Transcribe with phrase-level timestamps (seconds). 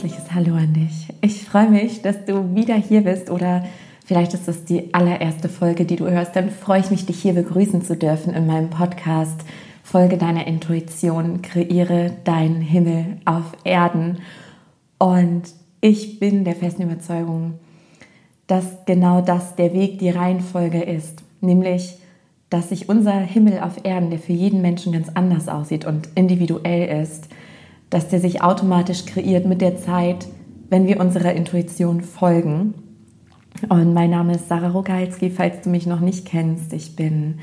[0.00, 1.08] herzliches Hallo an dich.
[1.20, 3.66] Ich freue mich, dass du wieder hier bist oder
[4.06, 6.34] vielleicht ist es die allererste Folge, die du hörst.
[6.34, 9.42] Dann freue ich mich, dich hier begrüßen zu dürfen in meinem Podcast.
[9.82, 14.20] Folge deiner Intuition, kreiere deinen Himmel auf Erden.
[14.96, 15.42] Und
[15.82, 17.58] ich bin der festen Überzeugung,
[18.46, 21.22] dass genau das der Weg, die Reihenfolge ist.
[21.42, 21.98] Nämlich,
[22.48, 27.02] dass sich unser Himmel auf Erden, der für jeden Menschen ganz anders aussieht und individuell
[27.02, 27.28] ist,
[27.90, 30.26] dass der sich automatisch kreiert mit der Zeit,
[30.68, 32.74] wenn wir unserer Intuition folgen.
[33.68, 36.72] Und mein Name ist Sarah Rogalski, falls du mich noch nicht kennst.
[36.72, 37.40] Ich bin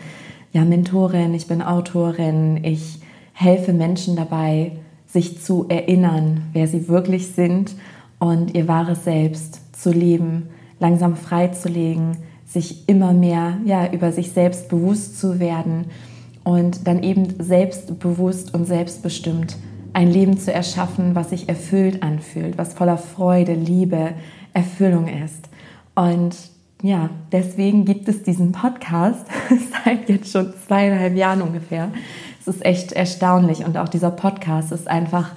[0.54, 3.00] ja Mentorin, ich bin Autorin, ich
[3.34, 4.72] helfe Menschen dabei,
[5.06, 7.76] sich zu erinnern, wer sie wirklich sind
[8.20, 10.48] und ihr wahres Selbst zu leben,
[10.80, 15.86] langsam freizulegen, sich immer mehr ja, über sich selbst bewusst zu werden
[16.44, 19.58] und dann eben selbstbewusst und selbstbestimmt
[19.98, 24.12] ein Leben zu erschaffen, was sich erfüllt anfühlt, was voller Freude, Liebe,
[24.54, 25.50] Erfüllung ist.
[25.96, 26.36] Und
[26.84, 29.26] ja, deswegen gibt es diesen Podcast
[29.84, 31.90] seit jetzt schon zweieinhalb Jahren ungefähr.
[32.40, 35.32] Es ist echt erstaunlich und auch dieser Podcast ist einfach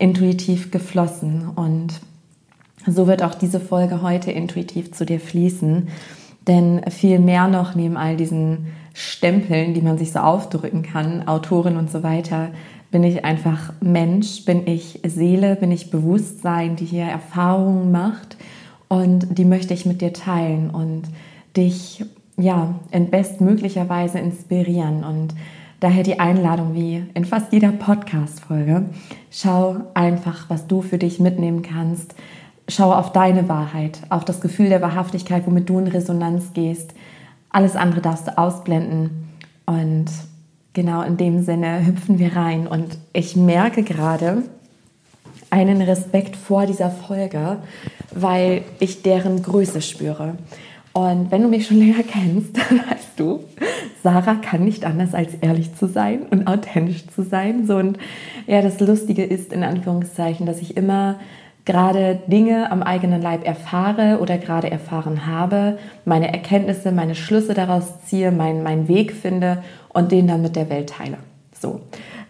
[0.00, 2.00] intuitiv geflossen und
[2.88, 5.88] so wird auch diese Folge heute intuitiv zu dir fließen.
[6.48, 11.76] Denn viel mehr noch neben all diesen Stempeln, die man sich so aufdrücken kann, Autorin
[11.76, 12.48] und so weiter,
[12.90, 18.36] bin ich einfach Mensch, bin ich Seele, bin ich Bewusstsein, die hier Erfahrungen macht?
[18.88, 21.04] Und die möchte ich mit dir teilen und
[21.56, 22.04] dich
[22.36, 25.04] ja in bestmöglicher Weise inspirieren.
[25.04, 25.34] Und
[25.78, 28.86] daher die Einladung wie in fast jeder Podcast Folge
[29.30, 32.14] schau einfach was du für dich mitnehmen kannst.
[32.66, 36.94] Schau auf deine Wahrheit auf das Gefühl der Wahrhaftigkeit womit du in Resonanz gehst.
[37.50, 39.28] Alles andere darfst du ausblenden.
[39.66, 40.06] Und
[40.72, 42.66] genau in dem Sinne hüpfen wir rein.
[42.66, 44.42] Und ich merke gerade
[45.50, 47.58] einen Respekt vor dieser Folge,
[48.14, 50.34] weil ich deren Größe spüre.
[50.92, 53.40] Und wenn du mich schon länger kennst, dann weißt du,
[54.02, 57.66] Sarah kann nicht anders als ehrlich zu sein und authentisch zu sein.
[57.66, 57.98] So und
[58.46, 61.16] ja, das Lustige ist in Anführungszeichen, dass ich immer
[61.66, 68.02] gerade Dinge am eigenen Leib erfahre oder gerade erfahren habe, meine Erkenntnisse, meine Schlüsse daraus
[68.06, 69.62] ziehe, meinen, meinen Weg finde
[69.92, 71.18] und den dann mit der Welt teile.
[71.58, 71.80] So.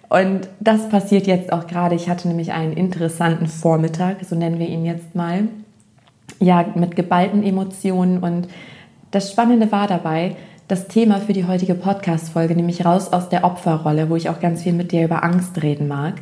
[0.08, 1.94] Und das passiert jetzt auch gerade.
[1.94, 5.44] Ich hatte nämlich einen interessanten Vormittag, so nennen wir ihn jetzt mal.
[6.40, 8.18] Ja, mit geballten Emotionen.
[8.18, 8.48] Und
[9.12, 14.10] das Spannende war dabei, das Thema für die heutige Podcast-Folge, nämlich raus aus der Opferrolle,
[14.10, 16.14] wo ich auch ganz viel mit dir über Angst reden mag.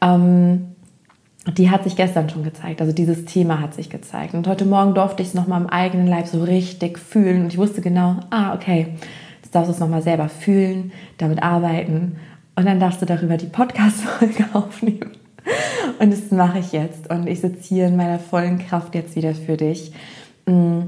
[0.00, 0.68] Ähm,
[1.46, 2.80] die hat sich gestern schon gezeigt.
[2.80, 4.34] Also dieses Thema hat sich gezeigt.
[4.34, 7.42] Und heute Morgen durfte ich es nochmal im eigenen Leib so richtig fühlen.
[7.42, 8.94] Und ich wusste genau, ah, okay,
[9.56, 12.16] darfst es nochmal selber fühlen, damit arbeiten.
[12.54, 15.12] Und dann darfst du darüber die Podcast-Folge aufnehmen.
[15.98, 17.10] Und das mache ich jetzt.
[17.10, 19.92] Und ich sitze hier in meiner vollen Kraft jetzt wieder für dich.
[20.46, 20.82] Mm.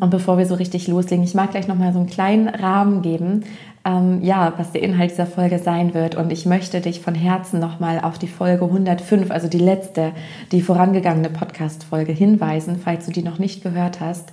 [0.00, 3.44] Und bevor wir so richtig loslegen, ich mag gleich nochmal so einen kleinen Rahmen geben,
[3.84, 6.16] ähm, ja, was der Inhalt dieser Folge sein wird.
[6.16, 10.10] Und ich möchte dich von Herzen nochmal auf die Folge 105, also die letzte,
[10.50, 14.32] die vorangegangene Podcast-Folge hinweisen, falls du die noch nicht gehört hast,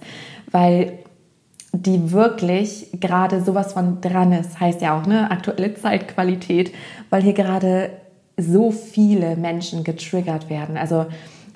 [0.50, 1.03] weil
[1.74, 6.72] die wirklich gerade sowas von dran ist, heißt ja auch, ne, aktuelle Zeitqualität,
[7.10, 7.90] weil hier gerade
[8.38, 10.78] so viele Menschen getriggert werden.
[10.78, 11.08] Also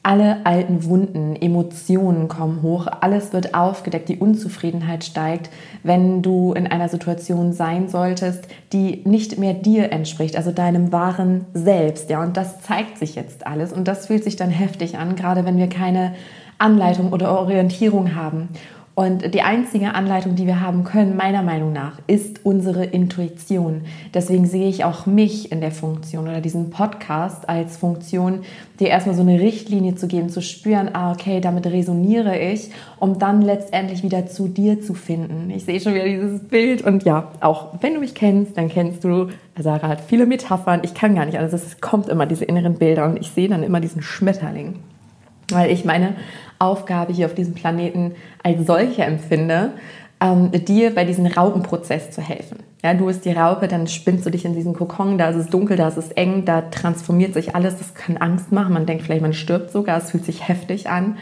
[0.08, 5.50] alle alten Wunden, Emotionen kommen hoch, alles wird aufgedeckt, die Unzufriedenheit steigt,
[5.84, 11.46] wenn du in einer Situation sein solltest, die nicht mehr dir entspricht, also deinem wahren
[11.54, 12.10] Selbst.
[12.10, 15.46] Ja, und das zeigt sich jetzt alles und das fühlt sich dann heftig an, gerade
[15.46, 16.14] wenn wir keine
[16.58, 18.50] Anleitung oder Orientierung haben.
[18.98, 23.82] Und die einzige Anleitung, die wir haben können, meiner Meinung nach, ist unsere Intuition.
[24.12, 28.40] Deswegen sehe ich auch mich in der Funktion oder diesen Podcast als Funktion,
[28.80, 33.20] dir erstmal so eine Richtlinie zu geben, zu spüren, ah, okay, damit resoniere ich, um
[33.20, 35.52] dann letztendlich wieder zu dir zu finden.
[35.52, 39.04] Ich sehe schon wieder dieses Bild und ja, auch wenn du mich kennst, dann kennst
[39.04, 39.28] du,
[39.60, 43.06] Sarah hat viele Metaphern, ich kann gar nicht alles, es kommt immer diese inneren Bilder
[43.06, 44.80] und ich sehe dann immer diesen Schmetterling.
[45.50, 46.16] Weil ich meine
[46.60, 49.72] Aufgabe hier auf diesem Planeten als solche empfinde,
[50.20, 52.58] ähm, dir bei diesem Raupenprozess zu helfen.
[52.84, 55.48] Ja, du bist die Raupe, dann spinnst du dich in diesen Kokon, da ist es
[55.48, 59.04] dunkel, da ist es eng, da transformiert sich alles, das kann Angst machen, man denkt
[59.04, 61.18] vielleicht, man stirbt sogar, es fühlt sich heftig an.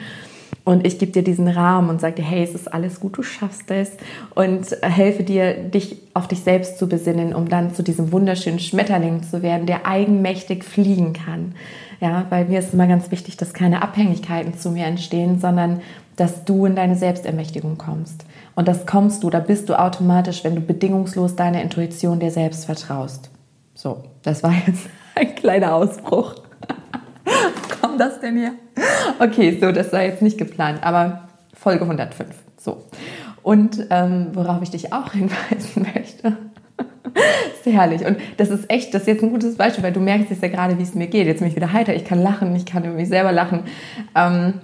[0.63, 3.23] Und ich gebe dir diesen Rahmen und sage dir, hey, es ist alles gut, du
[3.23, 3.91] schaffst es.
[4.33, 9.21] Und helfe dir, dich auf dich selbst zu besinnen, um dann zu diesem wunderschönen Schmetterling
[9.21, 11.53] zu werden, der eigenmächtig fliegen kann.
[11.99, 15.81] Ja, weil mir ist immer ganz wichtig, dass keine Abhängigkeiten zu mir entstehen, sondern
[16.15, 18.25] dass du in deine Selbstermächtigung kommst.
[18.55, 22.65] Und das kommst du, da bist du automatisch, wenn du bedingungslos deiner Intuition dir selbst
[22.65, 23.29] vertraust.
[23.73, 26.35] So, das war jetzt ein kleiner Ausbruch.
[27.81, 28.53] Komm kommt das denn hier?
[29.19, 32.27] Okay, so, das war jetzt nicht geplant, aber Folge 105.
[32.57, 32.83] So.
[33.41, 36.35] Und ähm, worauf ich dich auch hinweisen möchte,
[37.65, 38.05] ist herrlich.
[38.05, 40.49] Und das ist echt, das ist jetzt ein gutes Beispiel, weil du merkst jetzt ja
[40.49, 41.27] gerade, wie es mir geht.
[41.27, 43.61] Jetzt bin ich wieder heiter, ich kann lachen, ich kann über mich selber lachen.
[44.15, 44.55] Ähm,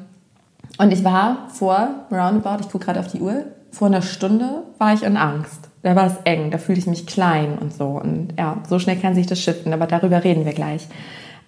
[0.77, 4.93] und ich war vor roundabout, ich gucke gerade auf die Uhr, vor einer Stunde war
[4.93, 5.69] ich in Angst.
[5.83, 7.85] Da war es eng, da fühlte ich mich klein und so.
[7.85, 10.87] Und ja, so schnell kann sich das shiften, aber darüber reden wir gleich.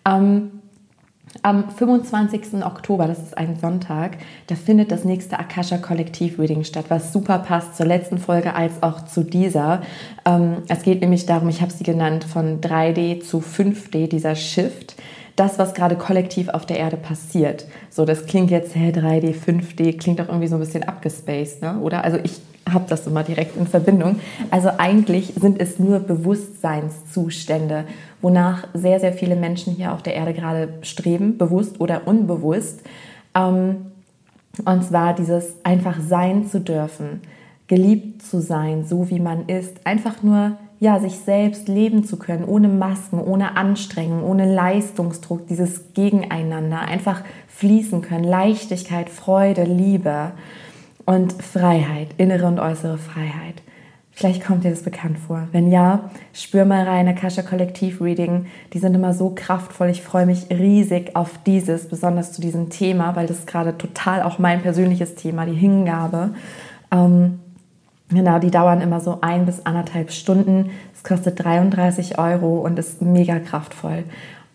[0.06, 0.63] Ähm,
[1.42, 2.64] am 25.
[2.64, 7.40] Oktober, das ist ein Sonntag, da findet das nächste Akasha Kollektiv Reading statt, was super
[7.40, 9.82] passt zur letzten Folge als auch zu dieser.
[10.26, 14.96] Ähm, es geht nämlich darum, ich habe sie genannt, von 3D zu 5D, dieser Shift.
[15.36, 17.66] Das, was gerade kollektiv auf der Erde passiert.
[17.90, 21.80] So, das klingt jetzt, hä, 3D, 5D, klingt doch irgendwie so ein bisschen abgespaced, ne?
[21.80, 22.04] oder?
[22.04, 22.40] Also ich
[22.72, 24.20] habe das immer direkt in Verbindung.
[24.50, 27.86] Also eigentlich sind es nur Bewusstseinszustände,
[28.22, 32.82] wonach sehr, sehr viele Menschen hier auf der Erde gerade streben, bewusst oder unbewusst.
[33.36, 33.88] Ähm,
[34.66, 37.22] und zwar dieses einfach sein zu dürfen,
[37.68, 42.44] geliebt zu sein, so wie man ist, einfach nur ja, sich selbst leben zu können,
[42.44, 50.34] ohne Masken, ohne Anstrengung, ohne Leistungsdruck, dieses Gegeneinander, einfach fließen können, Leichtigkeit, Freude, Liebe
[51.06, 53.62] und Freiheit, innere und äußere Freiheit.
[54.16, 55.48] Vielleicht kommt dir das bekannt vor.
[55.52, 58.46] Wenn ja, spür mal rein, Akasha Kollektiv Reading.
[58.72, 59.90] Die sind immer so kraftvoll.
[59.90, 64.22] Ich freue mich riesig auf dieses, besonders zu diesem Thema, weil das ist gerade total
[64.22, 66.36] auch mein persönliches Thema, die Hingabe.
[66.92, 67.40] Ähm,
[68.10, 70.70] genau, die dauern immer so ein bis anderthalb Stunden.
[70.94, 74.04] Es kostet 33 Euro und ist mega kraftvoll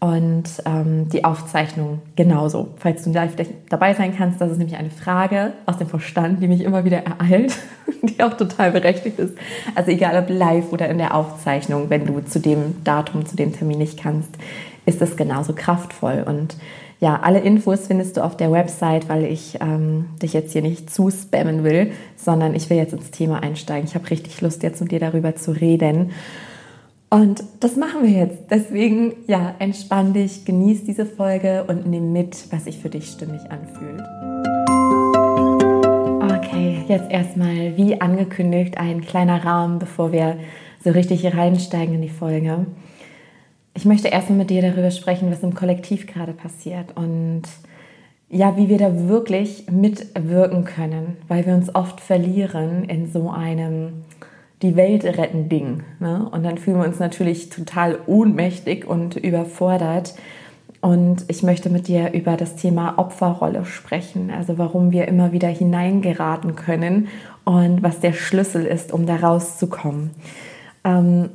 [0.00, 2.68] und ähm, die Aufzeichnung genauso.
[2.76, 3.32] Falls du live
[3.68, 6.98] dabei sein kannst, das ist nämlich eine Frage aus dem Verstand, die mich immer wieder
[6.98, 7.56] ereilt,
[8.02, 9.34] die auch total berechtigt ist.
[9.74, 13.52] Also egal ob live oder in der Aufzeichnung, wenn du zu dem Datum, zu dem
[13.52, 14.30] Termin nicht kannst,
[14.86, 16.24] ist es genauso kraftvoll.
[16.24, 16.56] Und
[17.00, 20.90] ja, alle Infos findest du auf der Website, weil ich ähm, dich jetzt hier nicht
[20.90, 23.86] zu spammen will, sondern ich will jetzt ins Thema einsteigen.
[23.88, 26.10] Ich habe richtig Lust, jetzt mit dir darüber zu reden.
[27.10, 28.50] Und das machen wir jetzt.
[28.50, 33.40] Deswegen, ja, entspann dich, genieß diese Folge und nimm mit, was sich für dich stimmig
[33.50, 34.02] anfühlt.
[36.22, 40.36] Okay, jetzt erstmal, wie angekündigt, ein kleiner Rahmen, bevor wir
[40.84, 42.66] so richtig reinsteigen in die Folge.
[43.74, 47.42] Ich möchte erstmal mit dir darüber sprechen, was im Kollektiv gerade passiert und
[48.30, 54.04] ja, wie wir da wirklich mitwirken können, weil wir uns oft verlieren in so einem
[54.62, 55.84] die Welt retten Ding.
[56.00, 56.28] Ne?
[56.30, 60.14] Und dann fühlen wir uns natürlich total ohnmächtig und überfordert.
[60.80, 65.48] Und ich möchte mit dir über das Thema Opferrolle sprechen, also warum wir immer wieder
[65.48, 67.08] hineingeraten können
[67.44, 70.10] und was der Schlüssel ist, um da rauszukommen.
[70.84, 71.30] Ähm,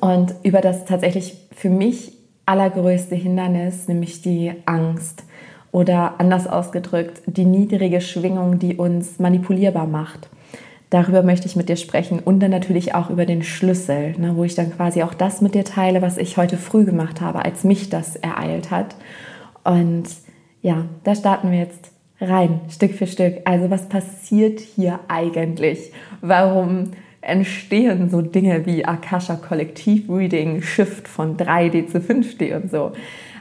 [0.00, 2.12] und über das tatsächlich für mich
[2.46, 5.24] allergrößte Hindernis, nämlich die Angst
[5.70, 10.28] oder anders ausgedrückt, die niedrige Schwingung, die uns manipulierbar macht.
[10.90, 14.44] Darüber möchte ich mit dir sprechen und dann natürlich auch über den Schlüssel, ne, wo
[14.44, 17.62] ich dann quasi auch das mit dir teile, was ich heute früh gemacht habe, als
[17.64, 18.96] mich das ereilt hat.
[19.64, 20.04] Und
[20.62, 21.90] ja, da starten wir jetzt
[22.20, 23.42] rein, Stück für Stück.
[23.44, 25.92] Also was passiert hier eigentlich?
[26.22, 32.92] Warum entstehen so Dinge wie Akasha Kollektiv Reading, Shift von 3D zu 5D und so?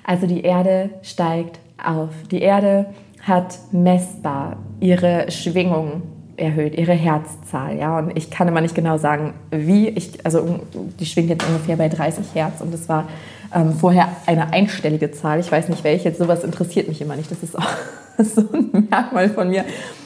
[0.03, 2.09] Also die Erde steigt auf.
[2.29, 2.87] Die Erde
[3.21, 6.01] hat messbar ihre Schwingung
[6.37, 7.77] erhöht, ihre Herzzahl.
[7.77, 7.99] Ja?
[7.99, 9.89] Und ich kann immer nicht genau sagen, wie.
[9.89, 10.59] Ich, also
[10.99, 13.07] die schwingt jetzt ungefähr bei 30 Hertz und das war
[13.53, 15.39] ähm, vorher eine einstellige Zahl.
[15.39, 16.13] Ich weiß nicht welche.
[16.13, 17.31] Sowas interessiert mich immer nicht.
[17.31, 17.67] Das ist auch
[18.17, 19.65] so ein Merkmal von mir.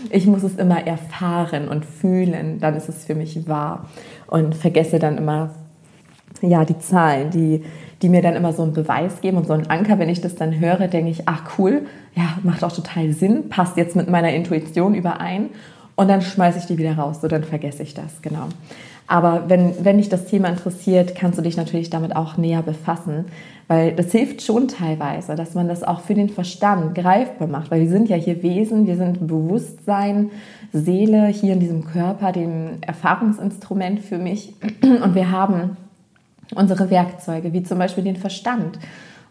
[0.09, 2.59] Ich muss es immer erfahren und fühlen.
[2.59, 3.89] Dann ist es für mich wahr
[4.27, 5.51] und vergesse dann immer
[6.41, 7.63] ja die Zahlen, die
[8.01, 9.99] die mir dann immer so einen Beweis geben und so einen Anker.
[9.99, 11.83] Wenn ich das dann höre, denke ich, ach cool,
[12.15, 15.49] ja, macht auch total Sinn, passt jetzt mit meiner Intuition überein
[15.95, 18.47] und dann schmeiße ich die wieder raus, so dann vergesse ich das, genau.
[19.07, 23.25] Aber wenn, wenn dich das Thema interessiert, kannst du dich natürlich damit auch näher befassen,
[23.67, 27.81] weil das hilft schon teilweise, dass man das auch für den Verstand greifbar macht, weil
[27.81, 30.29] wir sind ja hier Wesen, wir sind Bewusstsein,
[30.71, 34.53] Seele hier in diesem Körper, dem Erfahrungsinstrument für mich.
[34.81, 35.77] Und wir haben
[36.55, 38.79] unsere Werkzeuge, wie zum Beispiel den Verstand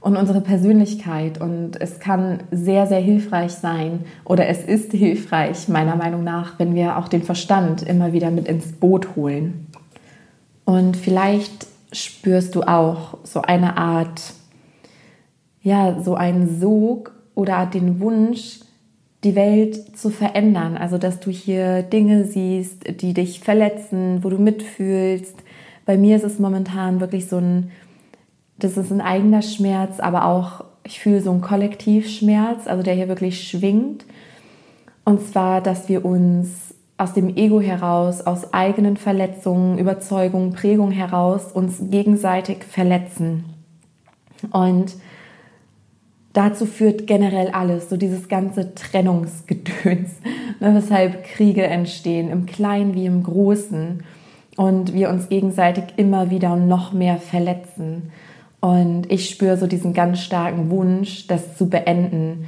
[0.00, 1.40] und unsere Persönlichkeit.
[1.40, 6.74] Und es kann sehr, sehr hilfreich sein oder es ist hilfreich, meiner Meinung nach, wenn
[6.74, 9.66] wir auch den Verstand immer wieder mit ins Boot holen.
[10.64, 14.20] Und vielleicht spürst du auch so eine Art,
[15.62, 18.60] ja, so einen Sog oder den Wunsch,
[19.24, 20.76] die Welt zu verändern.
[20.76, 25.34] Also, dass du hier Dinge siehst, die dich verletzen, wo du mitfühlst.
[25.84, 27.70] Bei mir ist es momentan wirklich so ein
[28.64, 33.08] das ist ein eigener Schmerz, aber auch ich fühle so einen Kollektivschmerz, also der hier
[33.08, 34.04] wirklich schwingt.
[35.04, 41.52] Und zwar, dass wir uns aus dem Ego heraus, aus eigenen Verletzungen, Überzeugungen, Prägungen heraus
[41.52, 43.44] uns gegenseitig verletzen.
[44.50, 44.96] Und
[46.32, 50.10] dazu führt generell alles, so dieses ganze Trennungsgedöns,
[50.60, 54.02] ne, weshalb Kriege entstehen, im Kleinen wie im Großen.
[54.56, 58.10] Und wir uns gegenseitig immer wieder noch mehr verletzen.
[58.60, 62.46] Und ich spüre so diesen ganz starken Wunsch, das zu beenden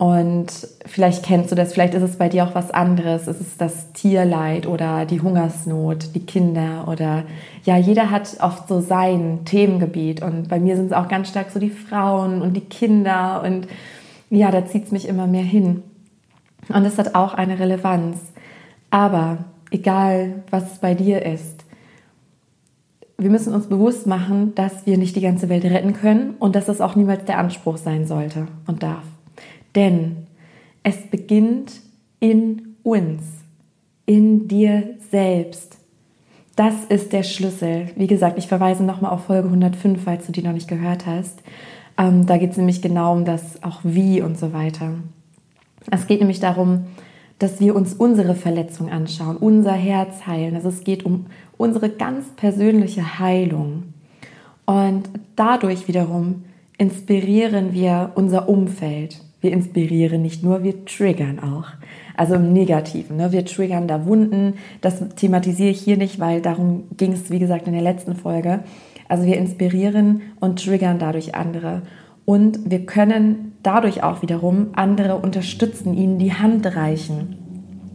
[0.00, 0.46] und
[0.86, 3.26] vielleicht kennst du das, vielleicht ist es bei dir auch was anderes.
[3.26, 7.24] Es ist das Tierleid oder die Hungersnot, die Kinder oder
[7.64, 10.22] ja, jeder hat oft so sein Themengebiet.
[10.22, 13.68] Und bei mir sind es auch ganz stark so die Frauen und die Kinder und
[14.30, 15.82] ja, da zieht es mich immer mehr hin.
[16.70, 18.20] Und es hat auch eine Relevanz.
[18.88, 21.66] Aber egal, was es bei dir ist,
[23.20, 26.66] wir müssen uns bewusst machen, dass wir nicht die ganze Welt retten können und dass
[26.66, 29.04] das auch niemals der Anspruch sein sollte und darf.
[29.74, 30.26] Denn
[30.82, 31.80] es beginnt
[32.18, 33.22] in uns,
[34.06, 35.76] in dir selbst.
[36.56, 37.90] Das ist der Schlüssel.
[37.96, 41.42] Wie gesagt, ich verweise nochmal auf Folge 105, falls du die noch nicht gehört hast.
[41.98, 44.94] Ähm, da geht es nämlich genau um das auch Wie und so weiter.
[45.90, 46.86] Es geht nämlich darum,
[47.40, 50.54] dass wir uns unsere Verletzung anschauen, unser Herz heilen.
[50.54, 53.94] Also es geht um unsere ganz persönliche Heilung.
[54.66, 56.44] Und dadurch wiederum
[56.76, 59.22] inspirieren wir unser Umfeld.
[59.40, 61.68] Wir inspirieren nicht nur, wir triggern auch.
[62.14, 63.16] Also im Negativen.
[63.16, 63.32] Ne?
[63.32, 64.54] Wir triggern da Wunden.
[64.82, 68.60] Das thematisiere ich hier nicht, weil darum ging es, wie gesagt, in der letzten Folge.
[69.08, 71.82] Also wir inspirieren und triggern dadurch andere.
[72.26, 77.36] Und wir können dadurch auch wiederum andere unterstützen, ihnen die Hand reichen.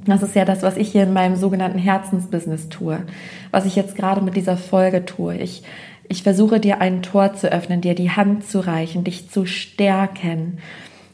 [0.05, 2.99] Das ist ja das, was ich hier in meinem sogenannten Herzensbusiness tue,
[3.51, 5.37] was ich jetzt gerade mit dieser Folge tue.
[5.37, 5.63] Ich,
[6.07, 10.59] ich versuche dir ein Tor zu öffnen, dir die Hand zu reichen, dich zu stärken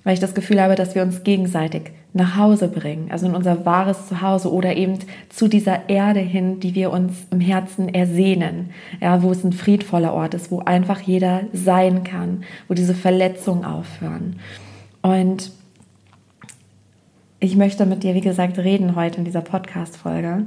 [0.03, 3.65] weil ich das Gefühl habe, dass wir uns gegenseitig nach Hause bringen, also in unser
[3.65, 9.23] wahres Zuhause oder eben zu dieser Erde hin, die wir uns im Herzen ersehnen, ja,
[9.23, 14.37] wo es ein friedvoller Ort ist, wo einfach jeder sein kann, wo diese Verletzungen aufhören.
[15.01, 15.51] Und
[17.39, 20.45] ich möchte mit dir, wie gesagt, reden heute in dieser Podcast-Folge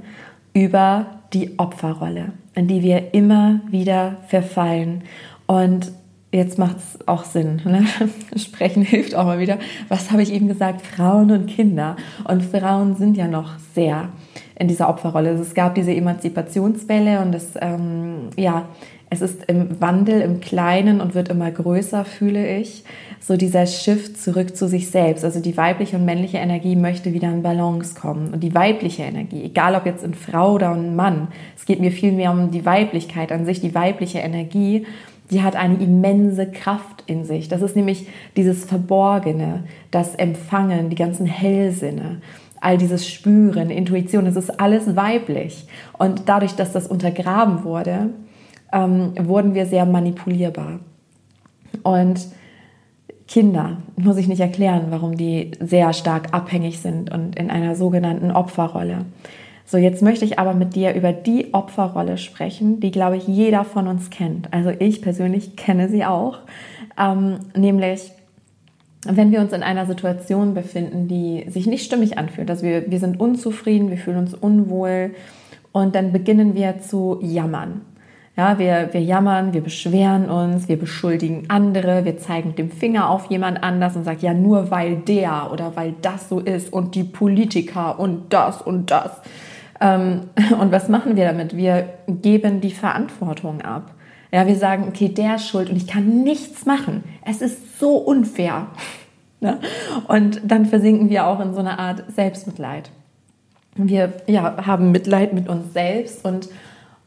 [0.52, 5.02] über die Opferrolle, in die wir immer wieder verfallen.
[5.46, 5.90] Und
[6.34, 7.62] jetzt macht es auch Sinn.
[7.64, 7.86] Ne?
[8.36, 9.58] Sprechen hilft auch mal wieder.
[9.88, 10.84] Was habe ich eben gesagt?
[10.84, 11.96] Frauen und Kinder.
[12.28, 14.08] Und Frauen sind ja noch sehr
[14.56, 15.30] in dieser Opferrolle.
[15.30, 18.68] Also es gab diese Emanzipationswelle und es, ähm, ja,
[19.10, 22.84] es ist im Wandel im Kleinen und wird immer größer, fühle ich.
[23.20, 25.24] So dieser Shift zurück zu sich selbst.
[25.24, 28.34] Also die weibliche und männliche Energie möchte wieder in Balance kommen.
[28.34, 31.92] Und die weibliche Energie, egal ob jetzt in Frau oder ein Mann, es geht mir
[31.92, 34.84] viel mehr um die Weiblichkeit an sich, die weibliche Energie
[35.30, 37.48] die hat eine immense Kraft in sich.
[37.48, 42.20] Das ist nämlich dieses Verborgene, das Empfangen, die ganzen Hellsinne,
[42.60, 45.66] all dieses Spüren, Intuition, das ist alles weiblich.
[45.98, 48.10] Und dadurch, dass das untergraben wurde,
[48.72, 50.80] ähm, wurden wir sehr manipulierbar.
[51.82, 52.26] Und
[53.26, 58.30] Kinder, muss ich nicht erklären, warum die sehr stark abhängig sind und in einer sogenannten
[58.30, 59.06] Opferrolle.
[59.66, 63.64] So, jetzt möchte ich aber mit dir über die Opferrolle sprechen, die, glaube ich, jeder
[63.64, 64.52] von uns kennt.
[64.52, 66.38] Also ich persönlich kenne sie auch.
[66.98, 68.12] Ähm, nämlich,
[69.06, 73.00] wenn wir uns in einer Situation befinden, die sich nicht stimmig anfühlt, also wir, wir
[73.00, 75.14] sind unzufrieden, wir fühlen uns unwohl
[75.72, 77.80] und dann beginnen wir zu jammern.
[78.36, 83.08] Ja, wir, wir jammern, wir beschweren uns, wir beschuldigen andere, wir zeigen mit dem Finger
[83.08, 86.96] auf jemand anders und sagen, ja, nur weil der oder weil das so ist und
[86.96, 89.20] die Politiker und das und das.
[89.80, 91.56] Ähm, und was machen wir damit?
[91.56, 93.94] Wir geben die Verantwortung ab.
[94.32, 97.04] Ja, wir sagen, okay, der ist schuld und ich kann nichts machen.
[97.24, 98.68] Es ist so unfair.
[99.40, 99.58] Ne?
[100.08, 102.90] Und dann versinken wir auch in so einer Art Selbstmitleid.
[103.74, 106.48] Wir ja, haben Mitleid mit uns selbst und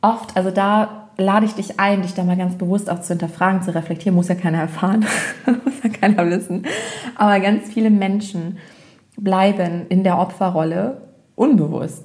[0.02, 3.64] oft, also da lade ich dich ein, dich da mal ganz bewusst auch zu hinterfragen,
[3.64, 5.04] zu reflektieren, muss ja keiner erfahren,
[5.66, 6.68] muss ja keiner wissen.
[7.16, 8.60] Aber ganz viele Menschen
[9.16, 11.02] bleiben in der Opferrolle
[11.36, 12.04] unbewusst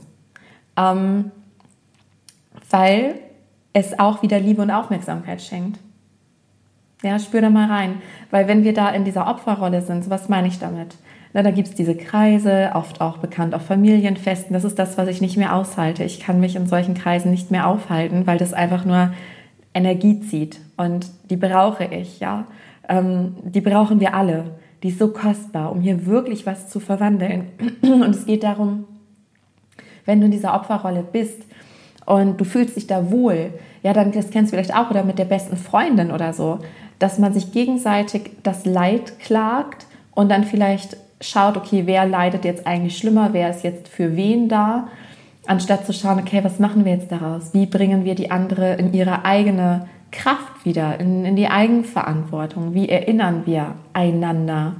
[0.76, 1.31] ähm,
[2.71, 3.17] weil
[3.73, 5.79] es auch wieder Liebe und Aufmerksamkeit schenkt.
[7.02, 8.00] Ja, spür da mal rein.
[8.31, 10.97] Weil wenn wir da in dieser Opferrolle sind, was meine ich damit?
[11.35, 14.52] Na, da gibt es diese Kreise, oft auch bekannt auf Familienfesten.
[14.52, 16.05] Das ist das, was ich nicht mehr aushalte.
[16.05, 19.12] Ich kann mich in solchen Kreisen nicht mehr aufhalten, weil das einfach nur
[19.75, 20.61] Energie zieht.
[20.76, 22.47] Und die brauche ich, ja.
[22.88, 24.45] Ähm, die brauchen wir alle.
[24.83, 27.47] Die ist so kostbar, um hier wirklich was zu verwandeln.
[27.83, 28.85] Und es geht darum,
[30.04, 31.42] wenn du in dieser Opferrolle bist
[32.06, 33.50] und du fühlst dich da wohl,
[33.82, 36.59] ja, dann das kennst du vielleicht auch oder mit der besten Freundin oder so,
[36.99, 42.66] dass man sich gegenseitig das Leid klagt und dann vielleicht schaut, okay, wer leidet jetzt
[42.66, 44.88] eigentlich schlimmer, wer ist jetzt für wen da,
[45.47, 47.52] anstatt zu schauen, okay, was machen wir jetzt daraus?
[47.52, 52.75] Wie bringen wir die andere in ihre eigene Kraft wieder, in, in die Eigenverantwortung?
[52.75, 54.75] Wie erinnern wir einander?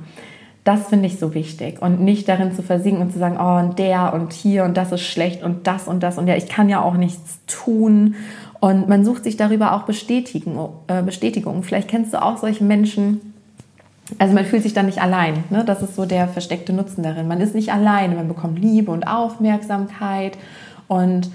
[0.65, 3.79] Das finde ich so wichtig und nicht darin zu versinken und zu sagen, oh, und
[3.81, 6.69] der und hier und das ist schlecht und das und das und ja, ich kann
[6.69, 8.15] ja auch nichts tun.
[8.61, 10.75] Und man sucht sich darüber auch Bestätigung.
[10.87, 11.65] Äh, Bestätigung.
[11.65, 13.35] Vielleicht kennst du auch solche Menschen,
[14.19, 15.43] also man fühlt sich dann nicht allein.
[15.51, 15.65] Ne?
[15.65, 17.27] Das ist so der versteckte Nutzen darin.
[17.27, 20.39] Man ist nicht alleine, man bekommt Liebe und Aufmerksamkeit.
[20.87, 21.31] Und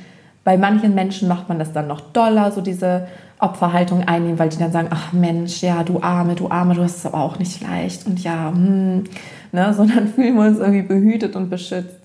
[0.45, 3.07] bei manchen Menschen macht man das dann noch doller, so diese
[3.39, 6.97] Opferhaltung einnehmen, weil die dann sagen, ach Mensch, ja, du Arme, du Arme, du hast
[6.97, 9.03] es aber auch nicht leicht und ja, hm,
[9.51, 11.99] ne, sondern fühlen wir uns irgendwie behütet und beschützt.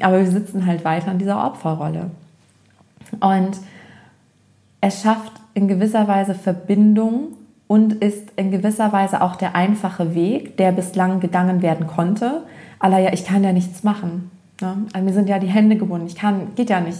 [0.00, 2.10] Aber wir sitzen halt weiter in dieser Opferrolle.
[3.20, 3.58] Und
[4.80, 7.36] es schafft in gewisser Weise Verbindung
[7.68, 12.42] und ist in gewisser Weise auch der einfache Weg, der bislang gegangen werden konnte.
[12.80, 14.30] Aber ja, ich kann ja nichts machen.
[14.60, 14.76] Ne?
[14.92, 16.98] Also mir sind ja die Hände gebunden, ich kann, geht ja nicht.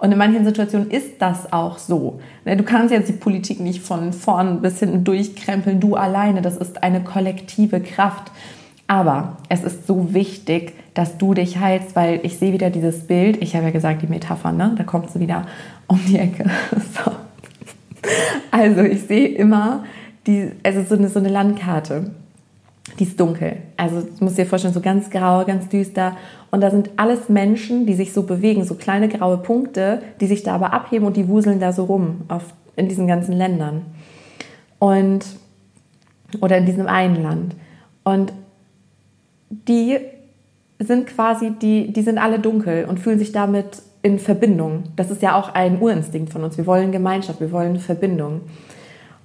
[0.00, 2.20] Und in manchen Situationen ist das auch so.
[2.46, 6.40] Ne, du kannst jetzt die Politik nicht von vorn bis hinten durchkrempeln, du alleine.
[6.40, 8.32] Das ist eine kollektive Kraft.
[8.86, 13.42] Aber es ist so wichtig, dass du dich heilst, weil ich sehe wieder dieses Bild.
[13.42, 14.74] Ich habe ja gesagt, die Metapher, ne?
[14.76, 15.46] da kommt sie wieder
[15.86, 16.44] um die Ecke.
[17.04, 17.12] So.
[18.50, 19.84] Also ich sehe immer,
[20.26, 22.10] die, also so eine, so eine Landkarte
[22.98, 23.56] die ist dunkel.
[23.76, 26.16] Also du musst dir vorstellen, so ganz grau, ganz düster.
[26.50, 30.42] Und da sind alles Menschen, die sich so bewegen, so kleine graue Punkte, die sich
[30.42, 32.42] da aber abheben und die wuseln da so rum auf,
[32.76, 33.82] in diesen ganzen Ländern.
[34.78, 35.24] Und,
[36.40, 37.56] oder in diesem einen Land.
[38.02, 38.32] Und
[39.50, 39.98] die
[40.78, 44.84] sind quasi, die, die sind alle dunkel und fühlen sich damit in Verbindung.
[44.96, 46.56] Das ist ja auch ein Urinstinkt von uns.
[46.56, 48.42] Wir wollen Gemeinschaft, wir wollen Verbindung.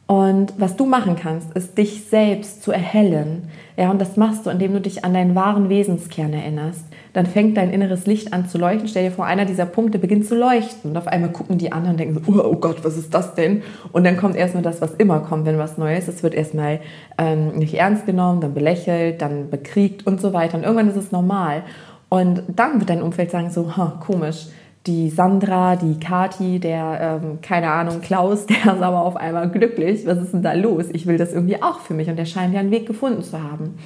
[0.07, 3.49] Und was du machen kannst, ist dich selbst zu erhellen.
[3.75, 6.85] Ja, und das machst du, indem du dich an deinen wahren Wesenskern erinnerst.
[7.13, 8.87] Dann fängt dein inneres Licht an zu leuchten.
[8.87, 10.91] Stell dir vor, einer dieser Punkte beginnt zu leuchten.
[10.91, 13.63] Und auf einmal gucken die anderen und denken so, oh, Gott, was ist das denn?
[13.93, 16.17] Und dann kommt erstmal das, was immer kommt, wenn was Neues ist.
[16.17, 16.81] Es wird erstmal
[17.17, 20.57] ähm, nicht ernst genommen, dann belächelt, dann bekriegt und so weiter.
[20.57, 21.63] Und irgendwann ist es normal.
[22.09, 24.49] Und dann wird dein Umfeld sagen so, ha, komisch
[24.87, 30.05] die Sandra, die Kati, der, ähm, keine Ahnung, Klaus, der ist aber auf einmal glücklich.
[30.05, 30.85] Was ist denn da los?
[30.93, 32.09] Ich will das irgendwie auch für mich.
[32.09, 33.77] Und der scheint ja einen Weg gefunden zu haben.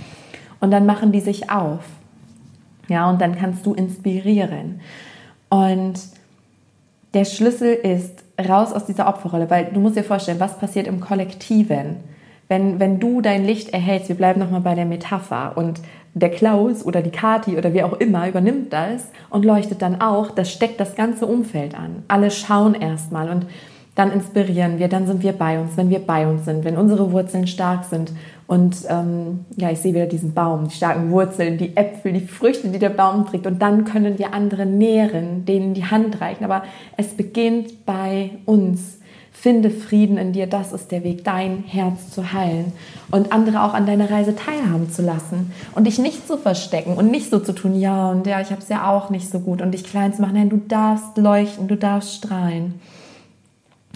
[0.60, 1.80] Und dann machen die sich auf.
[2.90, 4.82] Ja, und dann kannst du inspirieren.
[5.50, 6.00] Und
[7.14, 11.00] der Schlüssel ist raus aus dieser Opferrolle, weil du musst dir vorstellen, was passiert im
[11.00, 11.98] Kollektiven,
[12.48, 14.10] wenn, wenn du dein Licht erhältst.
[14.10, 15.82] Wir bleiben nochmal bei der Metapher und
[16.14, 20.32] der Klaus oder die Kati oder wer auch immer übernimmt das und leuchtet dann auch,
[20.32, 22.04] das steckt das ganze Umfeld an.
[22.08, 23.46] Alle schauen erstmal und
[23.96, 27.12] dann inspirieren wir, dann sind wir bei uns, wenn wir bei uns sind, wenn unsere
[27.12, 28.14] Wurzeln stark sind.
[28.48, 32.70] Und ähm, ja, ich sehe wieder diesen Baum, die starken Wurzeln, die Äpfel, die Früchte,
[32.70, 33.46] die der Baum trägt.
[33.46, 36.46] Und dann können wir andere nähren, denen die Hand reichen.
[36.46, 36.64] Aber
[36.96, 38.99] es beginnt bei uns.
[39.42, 42.74] Finde Frieden in dir, das ist der Weg, dein Herz zu heilen
[43.10, 47.10] und andere auch an deiner Reise teilhaben zu lassen und dich nicht zu verstecken und
[47.10, 49.62] nicht so zu tun, ja und ja, ich habe es ja auch nicht so gut
[49.62, 50.34] und dich klein zu machen.
[50.34, 52.82] Nein, du darfst leuchten, du darfst strahlen.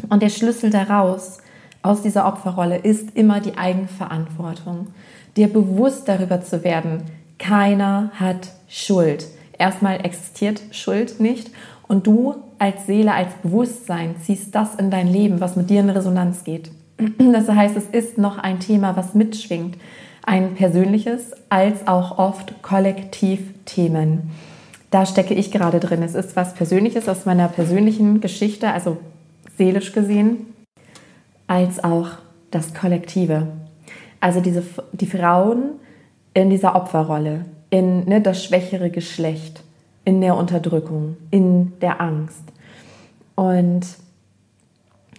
[0.09, 1.39] Und der Schlüssel daraus,
[1.81, 4.87] aus dieser Opferrolle, ist immer die Eigenverantwortung.
[5.35, 7.03] Dir bewusst darüber zu werden,
[7.37, 9.27] keiner hat Schuld.
[9.57, 11.51] Erstmal existiert Schuld nicht
[11.89, 15.89] und du als Seele, als Bewusstsein ziehst das in dein Leben, was mit dir in
[15.89, 16.71] Resonanz geht.
[17.17, 19.77] Das heißt, es ist noch ein Thema, was mitschwingt.
[20.25, 24.31] Ein persönliches als auch oft Kollektivthemen.
[24.91, 26.03] Da stecke ich gerade drin.
[26.03, 28.95] Es ist was Persönliches aus meiner persönlichen Geschichte, also
[29.57, 30.53] seelisch gesehen,
[31.47, 32.11] als auch
[32.49, 33.47] das Kollektive.
[34.21, 35.63] Also diese, die Frauen
[36.33, 39.63] in dieser Opferrolle, in ne, das schwächere Geschlecht,
[40.05, 42.52] in der Unterdrückung, in der Angst.
[43.35, 43.85] Und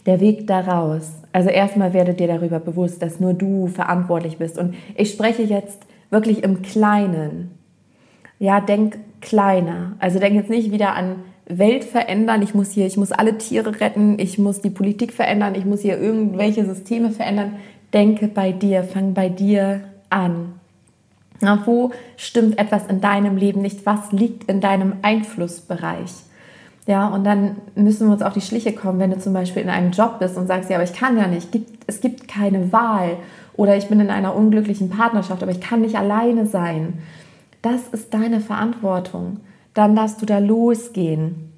[0.07, 4.59] der Weg daraus, also erstmal werdet dir darüber bewusst, dass nur du verantwortlich bist.
[4.59, 7.51] Und ich spreche jetzt wirklich im Kleinen.
[8.39, 9.97] Ja, denk kleiner.
[9.99, 12.43] Also denk jetzt nicht wieder an Welt verändern.
[12.43, 14.19] Ich muss hier, ich muss alle Tiere retten.
[14.19, 15.55] Ich muss die Politik verändern.
[15.55, 17.57] Ich muss hier irgendwelche Systeme verändern.
[17.93, 20.55] Denke bei dir, fang bei dir an.
[21.41, 23.87] Na, wo stimmt etwas in deinem Leben nicht?
[23.87, 26.13] Was liegt in deinem Einflussbereich?
[26.87, 29.71] Ja, und dann müssen wir uns auf die Schliche kommen, wenn du zum Beispiel in
[29.71, 31.49] einem Job bist und sagst, ja, aber ich kann ja nicht,
[31.87, 33.17] es gibt keine Wahl
[33.57, 36.99] oder ich bin in einer unglücklichen Partnerschaft, aber ich kann nicht alleine sein.
[37.63, 39.41] Das ist deine Verantwortung.
[39.73, 41.51] Dann darfst du da losgehen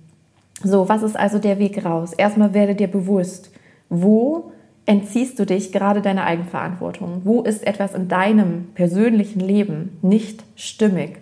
[0.62, 2.12] So, was ist also der Weg raus?
[2.12, 3.50] Erstmal werde dir bewusst,
[3.88, 4.52] wo
[4.86, 7.22] entziehst du dich gerade deiner Eigenverantwortung?
[7.24, 11.18] Wo ist etwas in deinem persönlichen Leben nicht stimmig?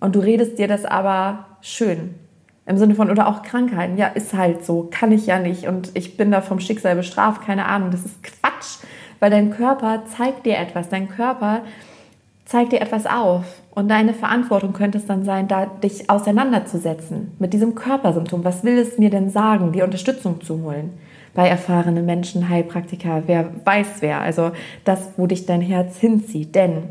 [0.00, 2.14] Und du redest dir das aber schön.
[2.64, 3.96] Im Sinne von, oder auch Krankheiten.
[3.96, 7.42] Ja, ist halt so, kann ich ja nicht und ich bin da vom Schicksal bestraft,
[7.42, 7.90] keine Ahnung.
[7.90, 8.78] Das ist Quatsch,
[9.18, 10.88] weil dein Körper zeigt dir etwas.
[10.88, 11.62] Dein Körper
[12.44, 13.44] zeigt dir etwas auf.
[13.74, 18.44] Und deine Verantwortung könnte es dann sein, da dich auseinanderzusetzen mit diesem Körpersymptom.
[18.44, 20.92] Was will es mir denn sagen, die Unterstützung zu holen?
[21.34, 24.20] Bei erfahrenen Menschen, Heilpraktiker, wer weiß wer.
[24.20, 24.52] Also
[24.84, 26.54] das, wo dich dein Herz hinzieht.
[26.54, 26.90] Denn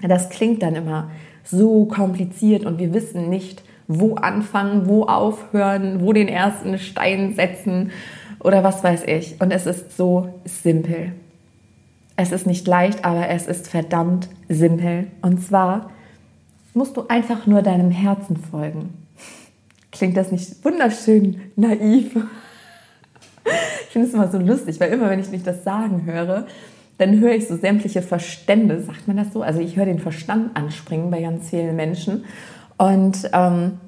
[0.00, 1.10] das klingt dann immer
[1.42, 7.90] so kompliziert und wir wissen nicht, wo anfangen, wo aufhören, wo den ersten Stein setzen
[8.40, 9.40] oder was weiß ich.
[9.40, 11.12] Und es ist so simpel.
[12.16, 15.08] Es ist nicht leicht, aber es ist verdammt simpel.
[15.22, 15.90] Und zwar
[16.74, 18.94] musst du einfach nur deinem Herzen folgen.
[19.92, 22.16] Klingt das nicht wunderschön naiv?
[23.44, 26.46] Ich finde es immer so lustig, weil immer, wenn ich mich das sagen höre,
[26.98, 29.42] dann höre ich so sämtliche Verstände, sagt man das so?
[29.42, 32.24] Also ich höre den Verstand anspringen bei ganz vielen Menschen.
[32.78, 33.78] Und ähm,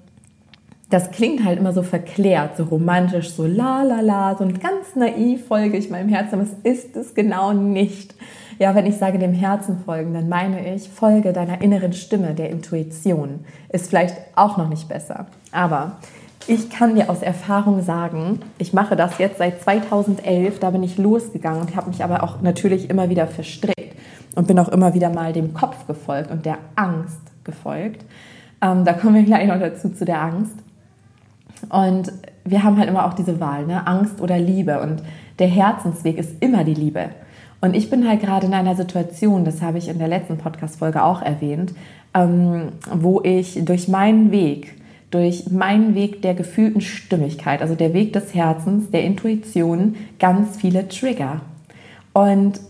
[0.91, 5.47] das klingt halt immer so verklärt, so romantisch, so la la la, so ganz naiv
[5.47, 8.15] folge ich meinem Herzen, aber es ist es genau nicht.
[8.59, 12.51] Ja, wenn ich sage dem Herzen folgen, dann meine ich, folge deiner inneren Stimme, der
[12.51, 13.41] Intuition.
[13.69, 15.27] Ist vielleicht auch noch nicht besser.
[15.53, 15.99] Aber
[16.49, 20.97] ich kann dir aus Erfahrung sagen, ich mache das jetzt seit 2011, da bin ich
[20.97, 23.95] losgegangen und habe mich aber auch natürlich immer wieder verstrickt
[24.35, 28.05] und bin auch immer wieder mal dem Kopf gefolgt und der Angst gefolgt.
[28.61, 30.55] Ähm, da kommen wir gleich noch dazu zu der Angst.
[31.69, 32.13] Und
[32.45, 33.87] wir haben halt immer auch diese Wahl, ne?
[33.87, 34.81] Angst oder Liebe.
[34.81, 35.03] Und
[35.39, 37.11] der Herzensweg ist immer die Liebe.
[37.61, 41.03] Und ich bin halt gerade in einer Situation, das habe ich in der letzten Podcast-Folge
[41.03, 41.75] auch erwähnt,
[42.15, 44.75] ähm, wo ich durch meinen Weg,
[45.11, 50.87] durch meinen Weg der gefühlten Stimmigkeit, also der Weg des Herzens, der Intuition, ganz viele
[50.89, 51.41] Trigger.
[52.13, 52.61] Und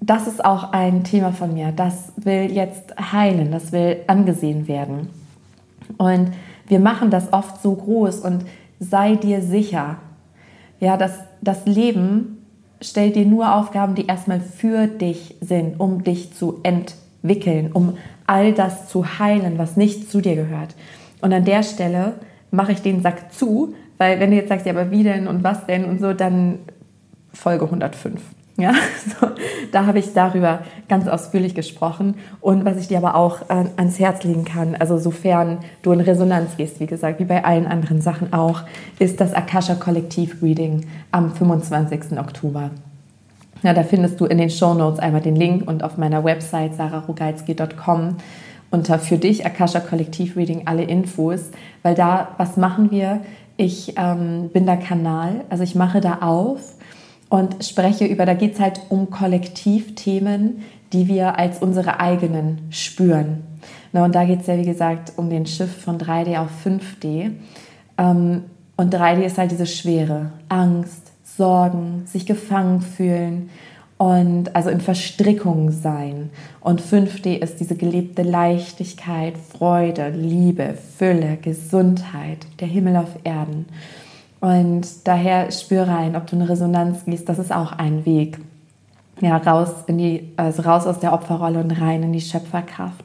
[0.00, 1.72] das ist auch ein Thema von mir.
[1.74, 5.08] Das will jetzt heilen, das will angesehen werden.
[5.98, 6.32] Und
[6.66, 8.44] wir machen das oft so groß und
[8.78, 9.96] sei dir sicher,
[10.80, 12.38] ja, dass das Leben
[12.80, 18.52] stellt dir nur Aufgaben, die erstmal für dich sind, um dich zu entwickeln, um all
[18.52, 20.74] das zu heilen, was nicht zu dir gehört.
[21.20, 22.14] Und an der Stelle
[22.50, 25.44] mache ich den Sack zu, weil wenn du jetzt sagst, ja, aber wie denn und
[25.44, 26.58] was denn und so, dann
[27.32, 28.20] Folge 105.
[28.58, 28.74] Ja,
[29.20, 29.28] so,
[29.72, 33.98] da habe ich darüber ganz ausführlich gesprochen und was ich dir aber auch äh, ans
[33.98, 38.02] Herz legen kann, also sofern du in Resonanz gehst, wie gesagt, wie bei allen anderen
[38.02, 38.62] Sachen auch,
[38.98, 42.18] ist das Akasha Kollektiv Reading am 25.
[42.18, 42.70] Oktober.
[43.62, 46.74] Ja, da findest du in den Show Notes einmal den Link und auf meiner Website
[46.74, 48.16] sararogalski.com
[48.70, 51.50] unter für dich Akasha Kollektiv Reading alle Infos,
[51.82, 53.20] weil da, was machen wir?
[53.56, 56.74] Ich ähm, bin der Kanal, also ich mache da auf
[57.32, 63.42] und spreche über, da geht es halt um Kollektivthemen, die wir als unsere eigenen spüren.
[63.94, 67.30] Na, und da geht es ja, wie gesagt, um den Schiff von 3D auf 5D.
[67.96, 68.42] Ähm,
[68.76, 73.48] und 3D ist halt diese Schwere, Angst, Sorgen, sich gefangen fühlen
[73.96, 76.28] und also in Verstrickung sein.
[76.60, 83.64] Und 5D ist diese gelebte Leichtigkeit, Freude, Liebe, Fülle, Gesundheit, der Himmel auf Erden.
[84.42, 88.40] Und daher spür rein, ob du in Resonanz gehst, das ist auch ein Weg.
[89.20, 93.04] Ja, raus in die, also raus aus der Opferrolle und rein in die Schöpferkraft.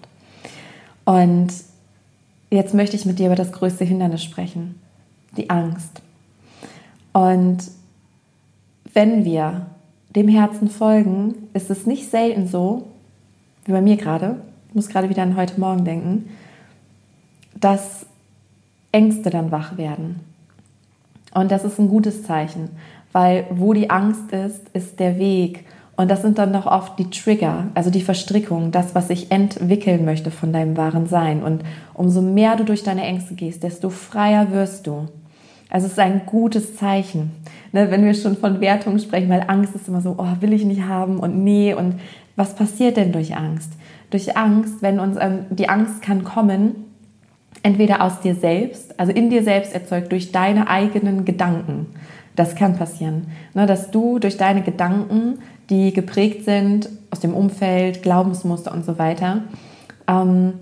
[1.06, 1.50] Und
[2.50, 4.82] jetzt möchte ich mit dir über das größte Hindernis sprechen,
[5.38, 6.02] die Angst.
[7.14, 7.60] Und
[8.94, 9.68] wenn wir
[10.16, 12.88] dem Herzen folgen, ist es nicht selten so,
[13.66, 14.38] wie bei mir gerade,
[14.70, 16.30] ich muss gerade wieder an heute Morgen denken,
[17.54, 18.08] dass
[18.92, 20.27] Ängste dann wach werden.
[21.38, 22.70] Und das ist ein gutes Zeichen,
[23.12, 25.66] weil wo die Angst ist, ist der Weg.
[25.96, 30.04] Und das sind dann doch oft die Trigger, also die Verstrickung, das, was sich entwickeln
[30.04, 31.44] möchte von deinem wahren Sein.
[31.44, 31.62] Und
[31.94, 35.10] umso mehr du durch deine Ängste gehst, desto freier wirst du.
[35.70, 37.30] Also es ist ein gutes Zeichen.
[37.72, 40.66] Ne, wenn wir schon von Wertungen sprechen, weil Angst ist immer so, oh, will ich
[40.66, 41.72] nicht haben und nee.
[41.72, 42.00] Und
[42.36, 43.74] was passiert denn durch Angst?
[44.10, 46.87] Durch Angst, wenn uns ähm, die Angst kann kommen,
[47.64, 51.88] entweder aus dir selbst, also in dir selbst erzeugt durch deine eigenen Gedanken.
[52.36, 55.40] Das kann passieren, ne, dass du durch deine Gedanken,
[55.70, 59.42] die geprägt sind aus dem Umfeld, Glaubensmuster und so weiter,
[60.08, 60.54] ähm,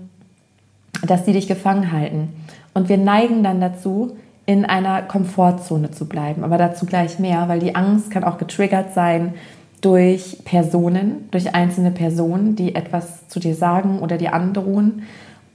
[1.06, 2.28] dass die dich gefangen halten.
[2.72, 6.44] Und wir neigen dann dazu, in einer Komfortzone zu bleiben.
[6.44, 9.34] Aber dazu gleich mehr, weil die Angst kann auch getriggert sein
[9.80, 15.02] durch Personen, durch einzelne Personen, die etwas zu dir sagen oder dir androhen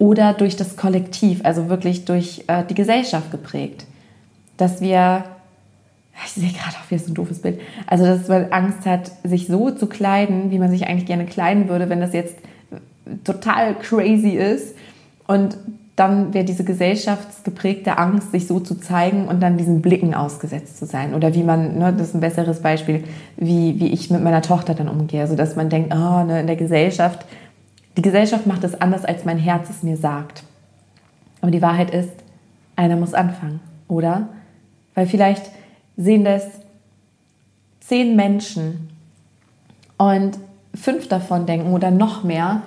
[0.02, 3.86] oder durch das Kollektiv, also wirklich durch äh, die Gesellschaft geprägt.
[4.58, 5.24] dass wir,
[6.26, 9.46] ich sehe gerade auch wieder so ein doofes Bild, also dass man Angst hat, sich
[9.46, 12.36] so zu kleiden, wie man sich eigentlich gerne kleiden würde, wenn das jetzt
[13.24, 14.76] total crazy ist.
[15.28, 15.58] Und
[15.96, 20.88] dann wäre diese gesellschaftsgeprägte Angst, sich so zu zeigen und dann diesen Blicken ausgesetzt zu
[20.88, 21.14] sein.
[21.14, 23.04] Oder wie man, ne, das ist ein besseres Beispiel,
[23.38, 25.22] wie, wie ich mit meiner Tochter dann umgehe.
[25.22, 27.26] Also dass man denkt, oh, ne, in der Gesellschaft,
[27.98, 30.44] die Gesellschaft macht es anders, als mein Herz es mir sagt.
[31.42, 32.12] Aber die Wahrheit ist,
[32.76, 34.30] einer muss anfangen, oder?
[34.96, 35.50] Weil vielleicht
[35.98, 36.46] sehen das
[37.80, 38.90] zehn Menschen
[39.98, 40.38] und
[40.74, 42.62] fünf davon denken oder noch mehr,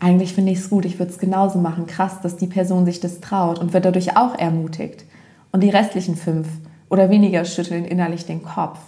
[0.00, 1.86] eigentlich finde ich es gut, ich würde es genauso machen.
[1.86, 5.04] Krass, dass die Person sich das traut und wird dadurch auch ermutigt.
[5.50, 6.46] Und die restlichen fünf
[6.88, 8.78] oder weniger schütteln innerlich den Kopf.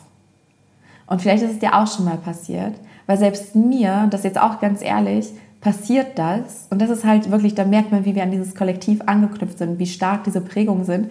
[1.07, 2.75] Und vielleicht ist es dir auch schon mal passiert,
[3.07, 6.67] weil selbst mir, das jetzt auch ganz ehrlich, passiert das.
[6.71, 9.79] Und das ist halt wirklich, da merkt man, wie wir an dieses Kollektiv angeknüpft sind,
[9.79, 11.11] wie stark diese Prägungen sind,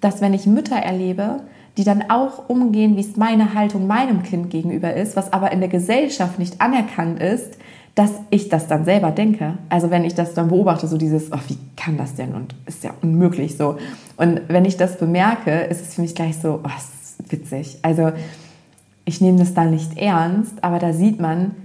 [0.00, 1.40] dass wenn ich Mütter erlebe,
[1.76, 5.60] die dann auch umgehen, wie es meine Haltung meinem Kind gegenüber ist, was aber in
[5.60, 7.56] der Gesellschaft nicht anerkannt ist,
[7.94, 9.58] dass ich das dann selber denke.
[9.68, 12.84] Also wenn ich das dann beobachte, so dieses, oh, wie kann das denn und ist
[12.84, 13.76] ja unmöglich so.
[14.16, 17.78] Und wenn ich das bemerke, ist es für mich gleich so, oh, ist witzig.
[17.82, 18.12] Also
[19.04, 21.56] ich nehme das dann nicht ernst, aber da sieht man,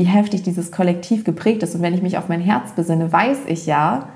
[0.00, 1.74] wie heftig dieses Kollektiv geprägt ist.
[1.74, 4.08] Und wenn ich mich auf mein Herz besinne, weiß ich ja,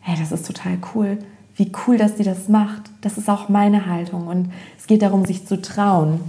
[0.00, 1.16] hey, das ist total cool.
[1.56, 2.82] Wie cool, dass sie das macht.
[3.00, 4.26] Das ist auch meine Haltung.
[4.26, 6.20] Und es geht darum, sich zu trauen,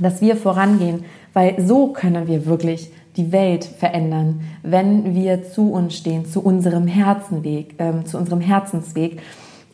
[0.00, 5.94] dass wir vorangehen, weil so können wir wirklich die Welt verändern, wenn wir zu uns
[5.96, 9.20] stehen, zu unserem Herzenweg, äh, zu unserem Herzensweg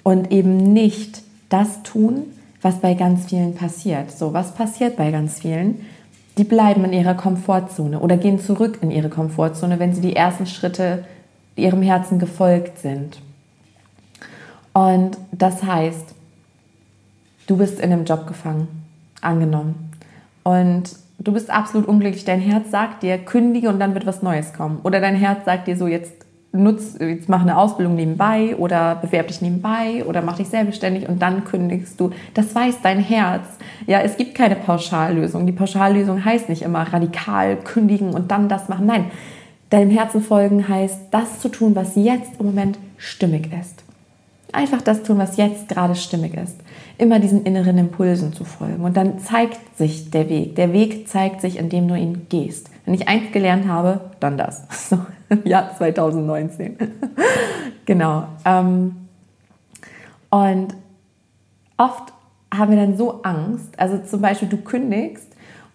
[0.03, 2.25] und eben nicht das tun,
[2.61, 4.11] was bei ganz vielen passiert.
[4.11, 5.87] So, was passiert bei ganz vielen?
[6.38, 10.46] Die bleiben in ihrer Komfortzone oder gehen zurück in ihre Komfortzone, wenn sie die ersten
[10.46, 11.05] Schritte
[11.57, 13.18] ihrem Herzen gefolgt sind.
[14.72, 16.14] Und das heißt,
[17.48, 18.68] du bist in einem Job gefangen,
[19.20, 19.90] angenommen.
[20.44, 22.24] Und du bist absolut unglücklich.
[22.24, 24.79] Dein Herz sagt dir, kündige und dann wird was Neues kommen.
[24.85, 26.12] Oder dein Herz sagt dir so, jetzt
[26.53, 31.21] nutz, jetzt mach eine Ausbildung nebenbei oder bewerb dich nebenbei oder mach dich selbstständig und
[31.21, 32.11] dann kündigst du.
[32.35, 33.47] Das weiß dein Herz.
[33.87, 35.47] Ja, es gibt keine Pauschallösung.
[35.47, 38.87] Die Pauschallösung heißt nicht immer radikal kündigen und dann das machen.
[38.87, 39.11] Nein,
[39.71, 43.83] deinem Herzen folgen heißt, das zu tun, was jetzt im Moment stimmig ist.
[44.51, 46.57] Einfach das tun, was jetzt gerade stimmig ist
[46.99, 48.85] immer diesen inneren Impulsen zu folgen.
[48.85, 50.57] Und dann zeigt sich der Weg.
[50.57, 52.71] Der Weg zeigt sich, indem du ihn gehst.
[52.88, 54.62] Wenn ich eins gelernt habe, dann das.
[54.88, 54.98] So,
[55.29, 56.79] im Jahr 2019.
[57.85, 58.29] genau.
[58.46, 58.96] Ähm,
[60.31, 60.68] und
[61.77, 62.14] oft
[62.51, 63.79] haben wir dann so Angst.
[63.79, 65.29] Also zum Beispiel, du kündigst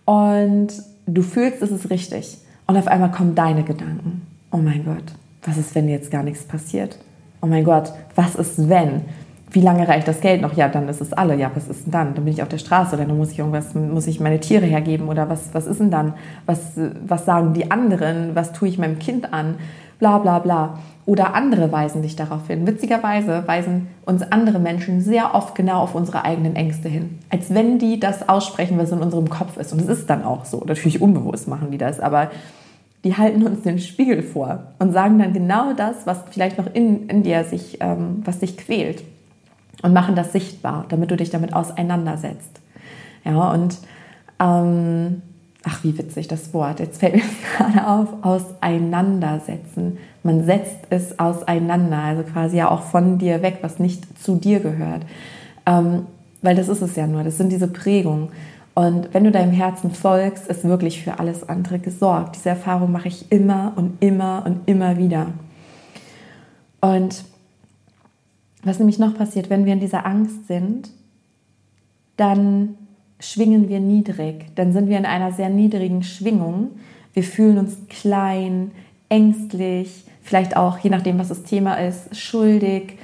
[0.05, 0.69] und
[1.05, 2.39] du fühlst, es ist richtig.
[2.65, 4.25] Und auf einmal kommen deine Gedanken.
[4.49, 5.13] Oh mein Gott,
[5.45, 6.97] was ist, wenn jetzt gar nichts passiert?
[7.43, 9.01] Oh mein Gott, was ist, wenn?
[9.53, 10.53] Wie lange reicht das Geld noch?
[10.53, 11.35] Ja, dann ist es alle.
[11.35, 12.15] Ja, was ist denn dann?
[12.15, 14.65] Dann bin ich auf der Straße oder dann muss ich irgendwas, muss ich meine Tiere
[14.65, 16.15] hergeben oder was, was ist denn dann?
[16.47, 16.73] Was,
[17.07, 18.35] was sagen die anderen?
[18.35, 19.55] Was tue ich meinem Kind an?
[19.99, 20.79] Bla, bla, bla.
[21.05, 22.65] Oder andere weisen dich darauf hin.
[22.65, 27.19] Witzigerweise weisen uns andere Menschen sehr oft genau auf unsere eigenen Ängste hin.
[27.29, 29.71] Als wenn die das aussprechen, was in unserem Kopf ist.
[29.71, 30.63] Und es ist dann auch so.
[30.65, 32.31] Natürlich unbewusst machen die das, aber
[33.03, 37.07] die halten uns den Spiegel vor und sagen dann genau das, was vielleicht noch in,
[37.07, 39.03] in dir sich, ähm, was dich quält
[39.81, 42.61] und machen das sichtbar, damit du dich damit auseinandersetzt.
[43.25, 43.77] Ja, und
[44.39, 45.21] ähm,
[45.63, 46.79] ach, wie witzig das Wort.
[46.79, 47.23] Jetzt fällt mir
[47.57, 49.97] gerade auf, auseinandersetzen.
[50.23, 54.59] Man setzt es auseinander, also quasi ja auch von dir weg, was nicht zu dir
[54.59, 55.03] gehört.
[55.65, 56.05] Ähm,
[56.41, 58.29] weil das ist es ja nur, das sind diese Prägungen.
[58.75, 62.35] Und wenn du deinem Herzen folgst, ist wirklich für alles andere gesorgt.
[62.35, 65.27] Diese Erfahrung mache ich immer und immer und immer wieder.
[66.81, 67.23] Und
[68.63, 70.89] was nämlich noch passiert, wenn wir in dieser Angst sind,
[72.17, 72.75] dann
[73.19, 76.71] schwingen wir niedrig, dann sind wir in einer sehr niedrigen Schwingung.
[77.13, 78.71] Wir fühlen uns klein,
[79.09, 82.97] ängstlich, vielleicht auch, je nachdem, was das Thema ist, schuldig,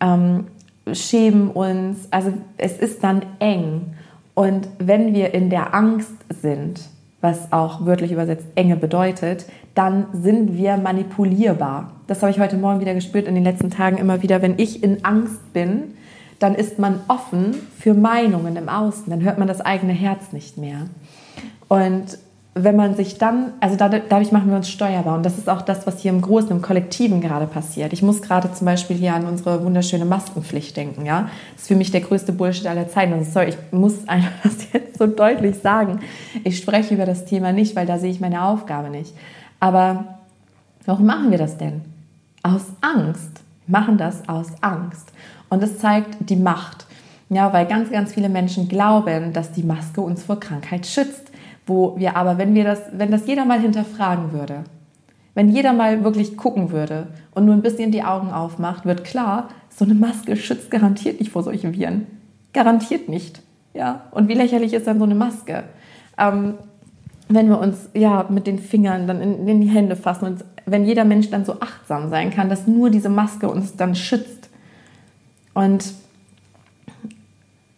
[0.00, 0.46] ähm,
[0.92, 2.08] schämen uns.
[2.10, 3.94] Also es ist dann eng.
[4.34, 6.80] Und wenn wir in der Angst sind,
[7.26, 11.90] was auch wörtlich übersetzt Enge bedeutet, dann sind wir manipulierbar.
[12.06, 14.42] Das habe ich heute Morgen wieder gespürt, in den letzten Tagen immer wieder.
[14.42, 15.94] Wenn ich in Angst bin,
[16.38, 19.10] dann ist man offen für Meinungen im Außen.
[19.10, 20.86] Dann hört man das eigene Herz nicht mehr.
[21.66, 22.16] Und
[22.58, 25.14] wenn man sich dann, also dadurch machen wir uns steuerbar.
[25.14, 27.92] Und das ist auch das, was hier im Großen, im Kollektiven gerade passiert.
[27.92, 31.04] Ich muss gerade zum Beispiel hier an unsere wunderschöne Maskenpflicht denken.
[31.04, 31.28] Ja?
[31.52, 33.12] Das ist für mich der größte Bullshit aller Zeiten.
[33.12, 36.00] Also sorry, ich muss einfach das jetzt so deutlich sagen.
[36.44, 39.12] Ich spreche über das Thema nicht, weil da sehe ich meine Aufgabe nicht.
[39.60, 40.16] Aber
[40.86, 41.82] warum machen wir das denn?
[42.42, 43.42] Aus Angst.
[43.66, 45.12] Wir machen das aus Angst.
[45.50, 46.86] Und das zeigt die Macht.
[47.28, 51.32] Ja, weil ganz, ganz viele Menschen glauben, dass die Maske uns vor Krankheit schützt.
[51.66, 54.64] Wo wir aber, wenn wir das, wenn das jeder mal hinterfragen würde,
[55.34, 59.48] wenn jeder mal wirklich gucken würde und nur ein bisschen die Augen aufmacht, wird klar,
[59.68, 62.06] so eine Maske schützt garantiert nicht vor solchen Viren.
[62.52, 63.42] Garantiert nicht.
[63.74, 65.64] Ja, und wie lächerlich ist dann so eine Maske?
[66.16, 66.54] Ähm,
[67.28, 70.84] wenn wir uns ja mit den Fingern dann in, in die Hände fassen und wenn
[70.84, 74.48] jeder Mensch dann so achtsam sein kann, dass nur diese Maske uns dann schützt.
[75.54, 75.92] Und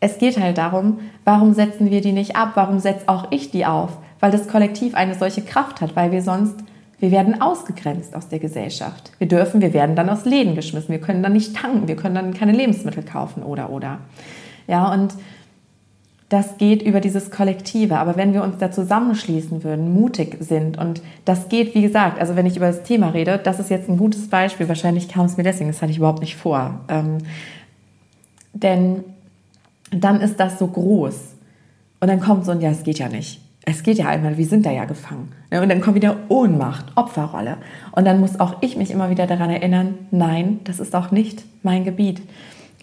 [0.00, 2.52] es geht halt darum, warum setzen wir die nicht ab?
[2.54, 3.90] Warum setze auch ich die auf?
[4.20, 6.54] Weil das Kollektiv eine solche Kraft hat, weil wir sonst,
[7.00, 9.12] wir werden ausgegrenzt aus der Gesellschaft.
[9.18, 10.90] Wir dürfen, wir werden dann aus Läden geschmissen.
[10.90, 13.98] Wir können dann nicht tanken, wir können dann keine Lebensmittel kaufen oder oder.
[14.66, 15.14] Ja, und
[16.28, 17.98] das geht über dieses Kollektive.
[17.98, 22.37] Aber wenn wir uns da zusammenschließen würden, mutig sind und das geht, wie gesagt, also
[22.37, 24.68] wenn ich über das Thema rede, das ist jetzt ein gutes Beispiel.
[24.68, 26.80] Wahrscheinlich kam es mir deswegen, das hatte ich überhaupt nicht vor.
[26.88, 27.18] Ähm,
[28.52, 29.04] denn
[29.90, 31.14] dann ist das so groß.
[32.01, 33.40] Und dann kommt so ein, ja, es geht ja nicht.
[33.64, 35.33] Es geht ja einmal, wir sind da ja gefangen.
[35.51, 37.59] Ne, und dann kommt wieder Ohnmacht, Opferrolle.
[37.92, 41.44] Und dann muss auch ich mich immer wieder daran erinnern, nein, das ist auch nicht
[41.62, 42.22] mein Gebiet.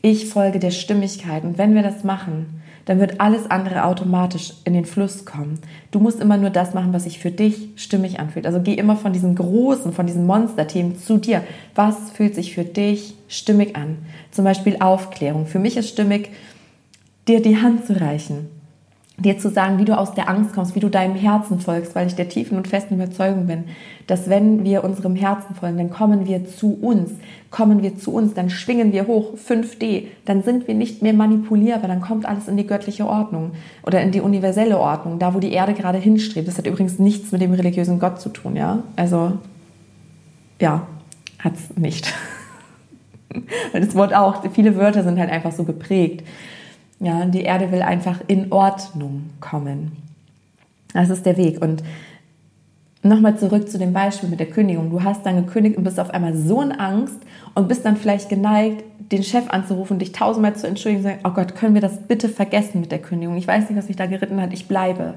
[0.01, 1.43] Ich folge der Stimmigkeit.
[1.43, 5.59] Und wenn wir das machen, dann wird alles andere automatisch in den Fluss kommen.
[5.89, 8.45] Du musst immer nur das machen, was sich für dich stimmig anfühlt.
[8.45, 11.41] Also geh immer von diesen großen, von diesen Monsterthemen zu dir.
[11.73, 13.97] Was fühlt sich für dich stimmig an?
[14.29, 15.47] Zum Beispiel Aufklärung.
[15.47, 16.29] Für mich ist stimmig,
[17.27, 18.55] dir die Hand zu reichen
[19.17, 22.07] dir zu sagen, wie du aus der Angst kommst, wie du deinem Herzen folgst, weil
[22.07, 23.63] ich der tiefen und festen Überzeugung bin,
[24.07, 27.11] dass wenn wir unserem Herzen folgen, dann kommen wir zu uns,
[27.49, 31.87] kommen wir zu uns, dann schwingen wir hoch 5D, dann sind wir nicht mehr manipulierbar,
[31.87, 33.51] dann kommt alles in die göttliche Ordnung
[33.83, 36.47] oder in die universelle Ordnung, da wo die Erde gerade hinstrebt.
[36.47, 38.83] Das hat übrigens nichts mit dem religiösen Gott zu tun, ja?
[38.97, 39.33] Also
[40.59, 40.87] ja,
[41.39, 42.13] hat's nicht.
[43.73, 46.25] das Wort auch, viele Wörter sind halt einfach so geprägt.
[46.99, 49.91] Ja, die Erde will einfach in Ordnung kommen.
[50.93, 51.61] Das ist der Weg.
[51.61, 51.83] Und
[53.03, 54.89] nochmal zurück zu dem Beispiel mit der Kündigung.
[54.89, 57.19] Du hast dann gekündigt und bist auf einmal so in Angst
[57.53, 61.31] und bist dann vielleicht geneigt, den Chef anzurufen, dich tausendmal zu entschuldigen und sagen, oh
[61.31, 63.37] Gott, können wir das bitte vergessen mit der Kündigung?
[63.37, 65.15] Ich weiß nicht, was mich da geritten hat, ich bleibe.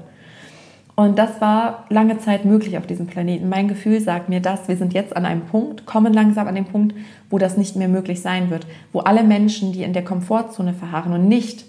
[0.95, 3.47] Und das war lange Zeit möglich auf diesem Planeten.
[3.47, 6.65] Mein Gefühl sagt mir das, wir sind jetzt an einem Punkt, kommen langsam an den
[6.65, 6.93] Punkt,
[7.29, 11.13] wo das nicht mehr möglich sein wird, wo alle Menschen, die in der Komfortzone verharren
[11.13, 11.63] und nicht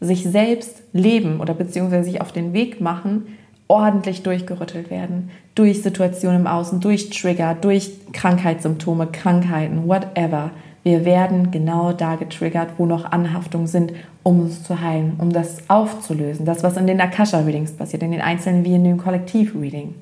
[0.00, 3.26] sich selbst leben oder beziehungsweise sich auf den Weg machen,
[3.66, 5.30] ordentlich durchgerüttelt werden.
[5.54, 10.50] Durch Situationen im Außen, durch Trigger, durch Krankheitssymptome, Krankheiten, whatever.
[10.84, 15.68] Wir werden genau da getriggert, wo noch Anhaftungen sind, um uns zu heilen, um das
[15.68, 16.46] aufzulösen.
[16.46, 19.94] Das, was in den Akasha-Readings passiert, in den einzelnen wie in dem Kollektiv-Reading.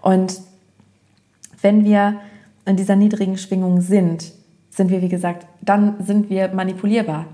[0.00, 0.40] Und
[1.62, 2.20] wenn wir
[2.66, 4.32] in dieser niedrigen Schwingung sind,
[4.70, 7.26] sind wir, wie gesagt, dann sind wir manipulierbar.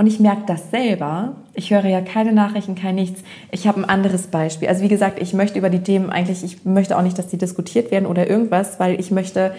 [0.00, 1.34] Und ich merke das selber.
[1.52, 3.22] Ich höre ja keine Nachrichten, kein nichts.
[3.50, 4.66] Ich habe ein anderes Beispiel.
[4.66, 7.36] Also wie gesagt, ich möchte über die Themen eigentlich, ich möchte auch nicht, dass die
[7.36, 9.52] diskutiert werden oder irgendwas, weil ich möchte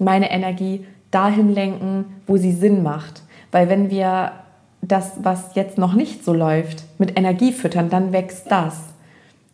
[0.00, 3.22] meine Energie dahin lenken, wo sie Sinn macht.
[3.52, 4.32] Weil wenn wir
[4.82, 8.80] das, was jetzt noch nicht so läuft, mit Energie füttern, dann wächst das.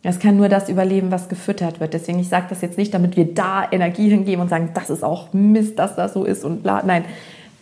[0.01, 1.93] Es kann nur das überleben, was gefüttert wird.
[1.93, 5.03] Deswegen, ich sage das jetzt nicht, damit wir da Energie hingeben und sagen, das ist
[5.03, 6.81] auch Mist, dass das so ist und bla.
[6.83, 7.05] Nein,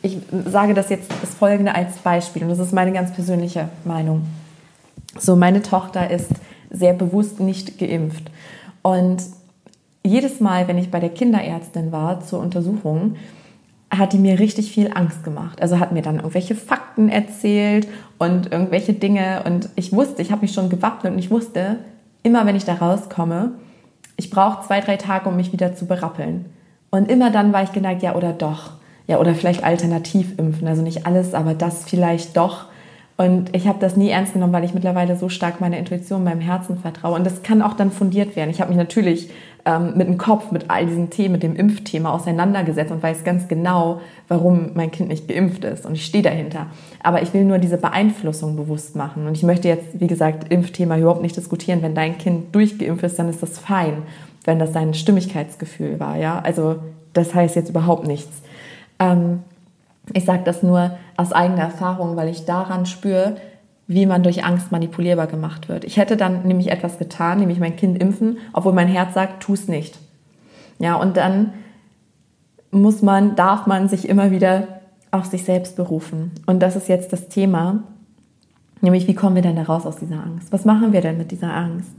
[0.01, 4.23] ich sage das jetzt das Folgende als Beispiel und das ist meine ganz persönliche Meinung.
[5.17, 6.31] So, meine Tochter ist
[6.69, 8.29] sehr bewusst nicht geimpft
[8.81, 9.23] und
[10.03, 13.15] jedes Mal, wenn ich bei der Kinderärztin war zur Untersuchung,
[13.91, 15.61] hat die mir richtig viel Angst gemacht.
[15.61, 20.41] Also hat mir dann irgendwelche Fakten erzählt und irgendwelche Dinge und ich wusste, ich habe
[20.41, 21.77] mich schon gewappnet und ich wusste,
[22.23, 23.53] immer wenn ich da rauskomme,
[24.15, 26.45] ich brauche zwei, drei Tage, um mich wieder zu berappeln.
[26.91, 28.78] Und immer dann war ich geneigt, ja oder doch
[29.09, 30.67] ja, oder vielleicht alternativ impfen.
[30.67, 32.65] Also nicht alles, aber das vielleicht doch.
[33.17, 36.41] Und ich habe das nie ernst genommen, weil ich mittlerweile so stark meiner Intuition, meinem
[36.41, 37.15] Herzen vertraue.
[37.15, 38.51] Und das kann auch dann fundiert werden.
[38.51, 39.31] Ich habe mich natürlich
[39.65, 43.47] ähm, mit dem Kopf, mit all diesen Themen, mit dem Impfthema auseinandergesetzt und weiß ganz
[43.47, 45.87] genau, warum mein Kind nicht geimpft ist.
[45.87, 46.67] Und ich stehe dahinter.
[47.01, 49.25] Aber ich will nur diese Beeinflussung bewusst machen.
[49.25, 51.81] Und ich möchte jetzt, wie gesagt, Impfthema überhaupt nicht diskutieren.
[51.81, 54.03] Wenn dein Kind durchgeimpft ist, dann ist das fein,
[54.45, 56.15] wenn das sein Stimmigkeitsgefühl war.
[56.15, 56.75] Ja, also
[57.13, 58.43] das heißt jetzt überhaupt nichts.
[58.99, 59.43] Ähm,
[60.13, 63.37] ich sage das nur aus eigener Erfahrung, weil ich daran spüre,
[63.87, 65.83] wie man durch Angst manipulierbar gemacht wird.
[65.83, 69.53] Ich hätte dann nämlich etwas getan, nämlich mein Kind impfen, obwohl mein Herz sagt, tu
[69.53, 69.97] es nicht.
[70.77, 71.53] Ja, und dann
[72.71, 74.67] muss man, darf man sich immer wieder
[75.11, 76.31] auf sich selbst berufen.
[76.45, 77.83] Und das ist jetzt das Thema,
[78.81, 80.51] nämlich wie kommen wir denn da raus aus dieser Angst?
[80.51, 81.93] Was machen wir denn mit dieser Angst?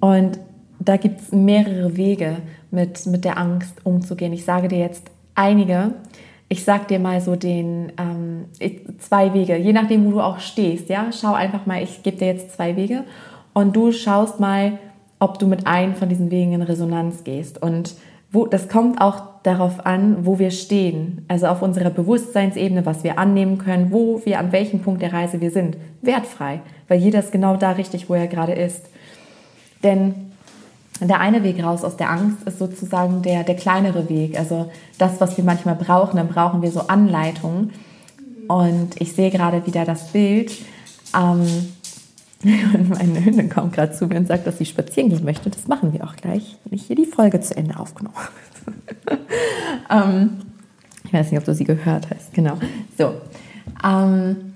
[0.00, 0.38] Und
[0.78, 2.36] da gibt es mehrere Wege,
[2.70, 4.34] mit, mit der Angst umzugehen.
[4.34, 5.94] Ich sage dir jetzt einige,
[6.48, 8.44] ich sag dir mal so den ähm,
[8.98, 12.28] zwei Wege, je nachdem, wo du auch stehst, ja, schau einfach mal, ich gebe dir
[12.28, 13.04] jetzt zwei Wege
[13.52, 14.78] und du schaust mal,
[15.18, 17.60] ob du mit einem von diesen Wegen in Resonanz gehst.
[17.60, 17.94] Und
[18.30, 23.18] wo, das kommt auch darauf an, wo wir stehen, also auf unserer Bewusstseinsebene, was wir
[23.18, 25.76] annehmen können, wo wir an welchem Punkt der Reise wir sind.
[26.02, 28.86] Wertfrei, weil jeder ist genau da richtig, wo er gerade ist.
[29.82, 30.25] Denn
[31.00, 35.20] der eine Weg raus aus der Angst ist sozusagen der, der kleinere Weg, also das,
[35.20, 37.72] was wir manchmal brauchen, dann brauchen wir so Anleitungen.
[38.48, 40.52] Und ich sehe gerade wieder das Bild.
[41.14, 41.46] Ähm,
[42.74, 45.50] und meine Hündin kommt gerade zu mir und sagt, dass sie spazieren gehen möchte.
[45.50, 49.20] Das machen wir auch gleich, wenn ich hier die Folge zu Ende aufgenommen habe.
[49.90, 50.30] ähm,
[51.04, 52.32] ich weiß nicht, ob du sie gehört hast.
[52.32, 52.58] Genau.
[52.96, 53.14] So.
[53.84, 54.54] Ähm,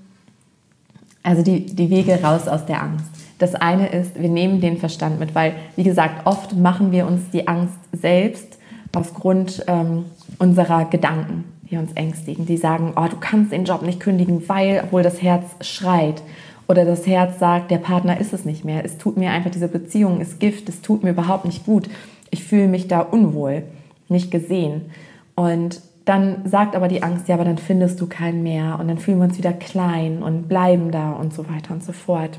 [1.23, 3.05] also die, die Wege raus aus der Angst.
[3.41, 7.31] Das eine ist, wir nehmen den Verstand mit, weil, wie gesagt, oft machen wir uns
[7.33, 8.59] die Angst selbst
[8.95, 10.05] aufgrund ähm,
[10.37, 12.45] unserer Gedanken, die uns ängstigen.
[12.45, 16.21] Die sagen, oh, du kannst den Job nicht kündigen, weil, obwohl das Herz schreit.
[16.67, 18.85] Oder das Herz sagt, der Partner ist es nicht mehr.
[18.85, 21.89] Es tut mir einfach, diese Beziehung ist Gift, es tut mir überhaupt nicht gut.
[22.29, 23.63] Ich fühle mich da unwohl,
[24.07, 24.91] nicht gesehen.
[25.33, 28.99] Und dann sagt aber die Angst, ja, aber dann findest du keinen mehr und dann
[28.99, 32.37] fühlen wir uns wieder klein und bleiben da und so weiter und so fort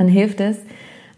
[0.00, 0.56] dann hilft es,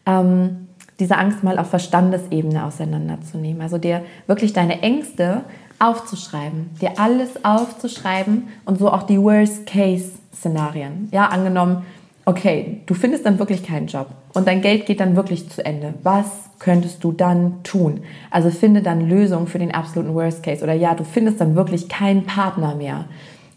[0.06, 0.66] ähm,
[0.98, 3.62] diese Angst mal auf Verstandesebene auseinanderzunehmen.
[3.62, 5.42] Also dir wirklich deine Ängste
[5.78, 11.08] aufzuschreiben, dir alles aufzuschreiben und so auch die Worst-Case-Szenarien.
[11.12, 11.86] Ja, angenommen,
[12.24, 15.94] okay, du findest dann wirklich keinen Job und dein Geld geht dann wirklich zu Ende.
[16.02, 16.26] Was
[16.58, 18.00] könntest du dann tun?
[18.32, 20.64] Also finde dann Lösungen für den absoluten Worst Case.
[20.64, 23.04] Oder ja, du findest dann wirklich keinen Partner mehr.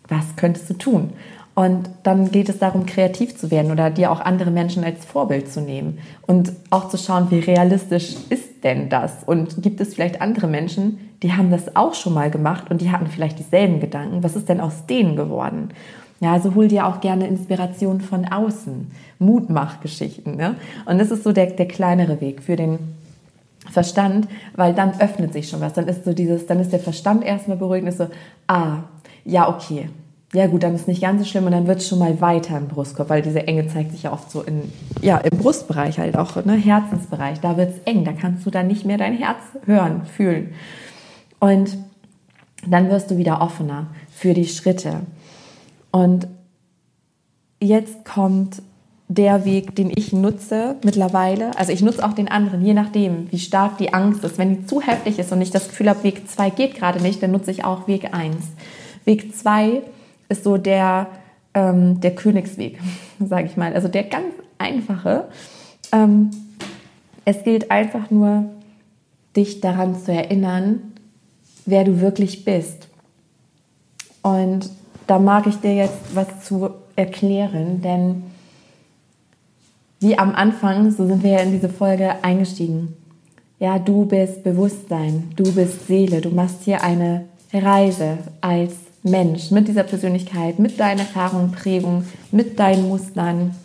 [0.07, 1.13] Was könntest du tun?
[1.55, 5.51] Und dann geht es darum, kreativ zu werden oder dir auch andere Menschen als Vorbild
[5.51, 9.23] zu nehmen und auch zu schauen, wie realistisch ist denn das?
[9.25, 12.91] Und gibt es vielleicht andere Menschen, die haben das auch schon mal gemacht und die
[12.91, 14.21] hatten vielleicht dieselben Gedanken?
[14.21, 15.69] Was ist denn aus denen geworden?
[16.19, 20.35] Ja, also hol dir auch gerne Inspiration von außen, Mutmachgeschichten.
[20.35, 20.55] Ne?
[20.85, 22.79] Und das ist so der, der kleinere Weg für den
[23.71, 25.73] Verstand, weil dann öffnet sich schon was.
[25.73, 28.07] Dann ist so dieses, dann ist der Verstand erstmal beruhigt und ist so,
[28.47, 28.79] ah,
[29.23, 29.89] ja, okay,
[30.35, 32.57] ja gut, dann ist nicht ganz so schlimm und dann wird es schon mal weiter
[32.57, 34.71] im Brustkorb, weil diese Enge zeigt sich ja oft so in,
[35.01, 37.39] ja, im Brustbereich halt auch, ne, Herzensbereich.
[37.39, 40.53] Da wird es eng, da kannst du dann nicht mehr dein Herz hören, fühlen.
[41.39, 41.77] Und
[42.67, 45.01] dann wirst du wieder offener für die Schritte.
[45.91, 46.27] Und
[47.61, 48.61] jetzt kommt
[49.07, 51.57] der Weg, den ich nutze mittlerweile.
[51.57, 54.37] Also ich nutze auch den anderen, je nachdem, wie stark die Angst ist.
[54.37, 57.21] Wenn die zu heftig ist und ich das Gefühl habe, Weg 2 geht gerade nicht,
[57.21, 58.35] dann nutze ich auch Weg 1.
[59.05, 59.83] Weg 2
[60.29, 61.07] ist so der,
[61.53, 62.79] ähm, der Königsweg,
[63.19, 63.73] sage ich mal.
[63.73, 65.25] Also der ganz einfache.
[65.91, 66.31] Ähm,
[67.25, 68.45] es gilt einfach nur,
[69.35, 70.93] dich daran zu erinnern,
[71.65, 72.87] wer du wirklich bist.
[74.21, 74.69] Und
[75.07, 78.23] da mag ich dir jetzt was zu erklären, denn
[79.99, 82.93] wie am Anfang, so sind wir ja in diese Folge eingestiegen.
[83.59, 88.73] Ja, du bist Bewusstsein, du bist Seele, du machst hier eine Reise als
[89.05, 93.55] Mensch, mit dieser Persönlichkeit, mit deinen Erfahrungen, Prägungen, mit deinen Mustern.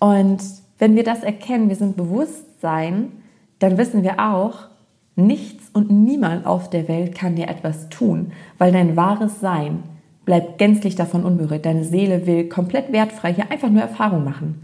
[0.00, 0.42] Und
[0.78, 3.12] wenn wir das erkennen, wir sind Bewusstsein,
[3.60, 4.66] dann wissen wir auch,
[5.14, 9.84] nichts und niemand auf der Welt kann dir etwas tun, weil dein wahres Sein
[10.24, 11.64] bleibt gänzlich davon unberührt.
[11.64, 14.62] Deine Seele will komplett wertfrei hier einfach nur Erfahrung machen.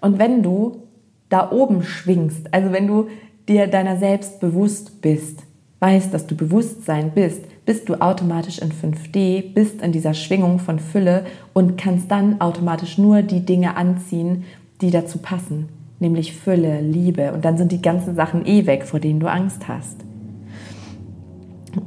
[0.00, 0.82] Und wenn du
[1.28, 3.08] da oben schwingst, also wenn du
[3.48, 5.44] dir deiner selbst bewusst bist,
[5.78, 10.78] weißt, dass du Bewusstsein bist, bist du automatisch in 5D, bist in dieser Schwingung von
[10.78, 14.44] Fülle und kannst dann automatisch nur die Dinge anziehen,
[14.80, 19.00] die dazu passen, nämlich Fülle, Liebe und dann sind die ganzen Sachen eh weg, vor
[19.00, 20.00] denen du Angst hast.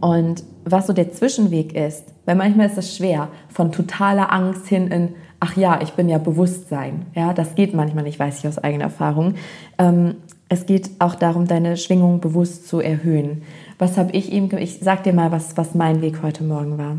[0.01, 4.87] Und was so der Zwischenweg ist, weil manchmal ist es schwer, von totaler Angst hin
[4.87, 5.09] in,
[5.39, 7.05] ach ja, ich bin ja Bewusstsein.
[7.15, 9.35] Ja, das geht manchmal nicht, weiß ich aus eigener Erfahrung.
[9.77, 10.15] Ähm,
[10.49, 13.41] es geht auch darum, deine Schwingung bewusst zu erhöhen
[13.79, 16.97] was habe ich ihm, ich sag dir mal, was, was mein Weg heute Morgen war.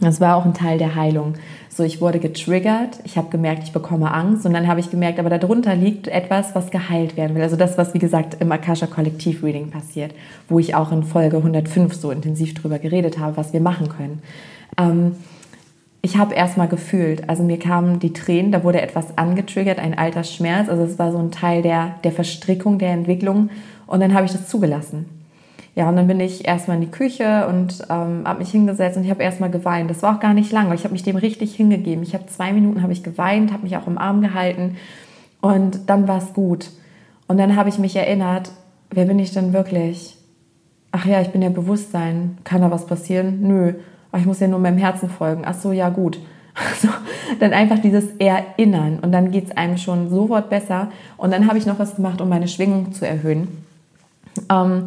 [0.00, 1.34] Das war auch ein Teil der Heilung.
[1.68, 5.20] So, ich wurde getriggert, ich habe gemerkt, ich bekomme Angst und dann habe ich gemerkt,
[5.20, 7.42] aber darunter liegt etwas, was geheilt werden will.
[7.42, 10.12] Also das, was wie gesagt im Akasha Kollektiv Reading passiert,
[10.48, 14.22] wo ich auch in Folge 105 so intensiv drüber geredet habe, was wir machen können.
[14.78, 15.12] Ähm,
[16.04, 20.22] ich habe erstmal gefühlt, also mir kamen die Tränen, da wurde etwas angetriggert, ein alter
[20.22, 23.48] Schmerz, also es war so ein Teil der, der Verstrickung, der Entwicklung
[23.86, 25.06] und dann habe ich das zugelassen.
[25.74, 29.04] Ja, und dann bin ich erstmal in die Küche und ähm, habe mich hingesetzt und
[29.04, 29.88] ich habe erstmal geweint.
[29.88, 32.04] Das war auch gar nicht lang, aber ich habe mich dem richtig hingegeben.
[32.04, 34.76] Ich habe zwei Minuten habe ich geweint, habe mich auch im Arm gehalten
[35.40, 36.68] und dann war es gut.
[37.28, 38.50] Und dann habe ich mich erinnert,
[38.90, 40.18] wer bin ich denn wirklich?
[40.94, 43.40] ach ja, ich bin ja Bewusstsein, kann da was passieren?
[43.40, 43.74] Nö,
[44.14, 45.42] aber ich muss ja nur meinem Herzen folgen.
[45.44, 46.20] Ach so, ja gut.
[46.54, 46.86] Also,
[47.40, 50.92] dann einfach dieses Erinnern und dann geht es einem schon sofort besser.
[51.16, 53.48] Und dann habe ich noch was gemacht, um meine Schwingung zu erhöhen.
[54.48, 54.84] Ähm,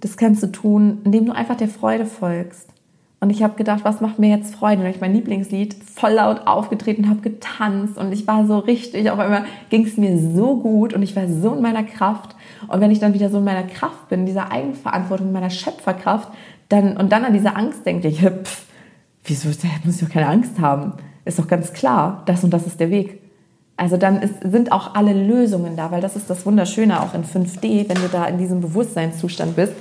[0.00, 2.68] das kannst du tun, indem du einfach der Freude folgst.
[3.18, 4.82] Und ich habe gedacht, was macht mir jetzt Freude?
[4.82, 9.18] Und ich mein Lieblingslied voll laut aufgetreten, habe getanzt und ich war so richtig, auf
[9.18, 12.36] einmal ging es mir so gut und ich war so in meiner Kraft.
[12.66, 16.28] Und wenn ich dann wieder so in meiner Kraft bin, dieser Eigenverantwortung, meiner Schöpferkraft,
[16.68, 18.66] dann, und dann an diese Angst denke ich, pff,
[19.24, 19.48] wieso
[19.84, 20.94] muss ich doch keine Angst haben?
[21.24, 23.20] Ist doch ganz klar, das und das ist der Weg.
[23.76, 27.24] Also dann ist, sind auch alle Lösungen da, weil das ist das Wunderschöne auch in
[27.24, 29.72] 5D, wenn du da in diesem Bewusstseinszustand bist.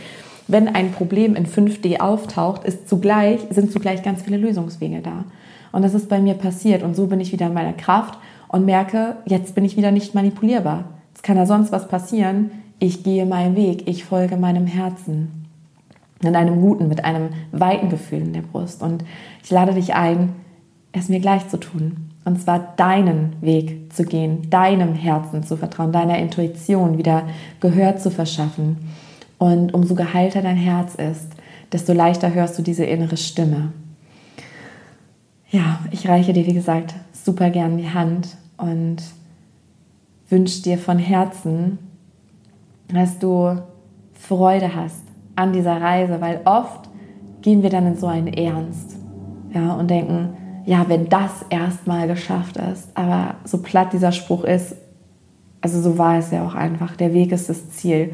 [0.48, 5.26] Wenn ein Problem in 5D auftaucht, ist zugleich, sind zugleich ganz viele Lösungswege da.
[5.72, 6.84] Und das ist bei mir passiert.
[6.84, 8.18] Und so bin ich wieder in meiner Kraft
[8.48, 10.86] und merke, jetzt bin ich wieder nicht manipulierbar.
[11.16, 12.52] Es kann da sonst was passieren.
[12.80, 15.46] Ich gehe meinen Weg, ich folge meinem Herzen
[16.22, 18.82] in einem guten, mit einem weiten Gefühl in der Brust.
[18.82, 19.04] Und
[19.44, 20.34] ich lade dich ein,
[20.92, 22.12] es mir gleich zu tun.
[22.26, 27.24] Und zwar deinen Weg zu gehen, deinem Herzen zu vertrauen, deiner Intuition wieder
[27.62, 28.78] Gehör zu verschaffen.
[29.38, 31.30] Und umso geheilter dein Herz ist,
[31.72, 33.72] desto leichter hörst du diese innere Stimme.
[35.50, 38.98] Ja, ich reiche dir, wie gesagt, super gern die Hand und
[40.30, 41.78] wünsche dir von Herzen,
[42.90, 43.62] dass du
[44.14, 45.04] Freude hast
[45.36, 46.90] an dieser Reise, weil oft
[47.42, 48.98] gehen wir dann in so einen Ernst
[49.54, 50.36] ja, und denken,
[50.66, 54.76] ja, wenn das erstmal geschafft ist, aber so platt dieser Spruch ist,
[55.62, 58.14] also so war es ja auch einfach, der Weg ist das Ziel.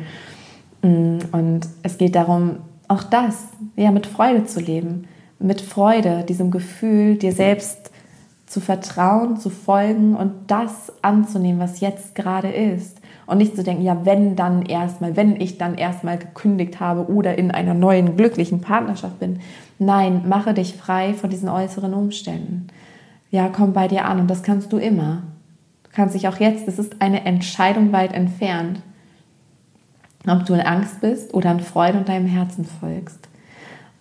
[0.81, 2.57] Mm, und es geht darum,
[2.87, 5.07] auch das ja, mit Freude zu leben,
[5.39, 7.91] mit Freude, diesem Gefühl, dir selbst
[8.45, 13.01] zu vertrauen, zu folgen und das anzunehmen, was jetzt gerade ist.
[13.25, 17.37] Und nicht zu denken, ja, wenn dann erstmal, wenn ich dann erstmal gekündigt habe oder
[17.37, 19.39] in einer neuen glücklichen Partnerschaft bin.
[19.79, 22.67] Nein, mache dich frei von diesen äußeren Umständen.
[23.31, 25.23] Ja, komm bei dir an und das kannst du immer.
[25.83, 28.81] Du kannst dich auch jetzt, es ist eine Entscheidung weit entfernt,
[30.27, 33.27] ob du in Angst bist oder in Freude und deinem Herzen folgst.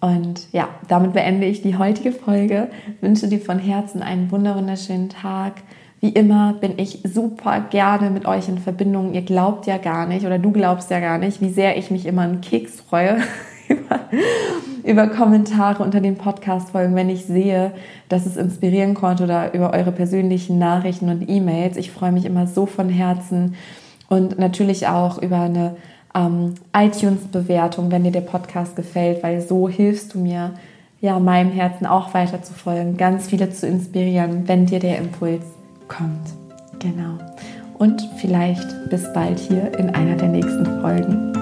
[0.02, 2.68] Und ja, damit beende ich die heutige Folge.
[3.00, 5.62] Wünsche dir von Herzen einen wunderschönen Tag.
[6.04, 9.14] Wie immer bin ich super gerne mit euch in Verbindung.
[9.14, 12.06] Ihr glaubt ja gar nicht oder du glaubst ja gar nicht, wie sehr ich mich
[12.06, 13.18] immer einen Keks freue
[13.68, 14.00] über,
[14.82, 17.70] über Kommentare unter den Podcast-Folgen, wenn ich sehe,
[18.08, 21.76] dass es inspirieren konnte oder über eure persönlichen Nachrichten und E-Mails.
[21.76, 23.54] Ich freue mich immer so von Herzen
[24.08, 25.76] und natürlich auch über eine
[26.16, 30.54] ähm, iTunes-Bewertung, wenn dir der Podcast gefällt, weil so hilfst du mir,
[31.00, 35.44] ja, meinem Herzen auch weiter zu folgen, ganz viele zu inspirieren, wenn dir der Impuls
[35.92, 36.30] kommt.
[36.78, 37.18] Genau.
[37.78, 41.41] Und vielleicht bis bald hier in einer der nächsten Folgen.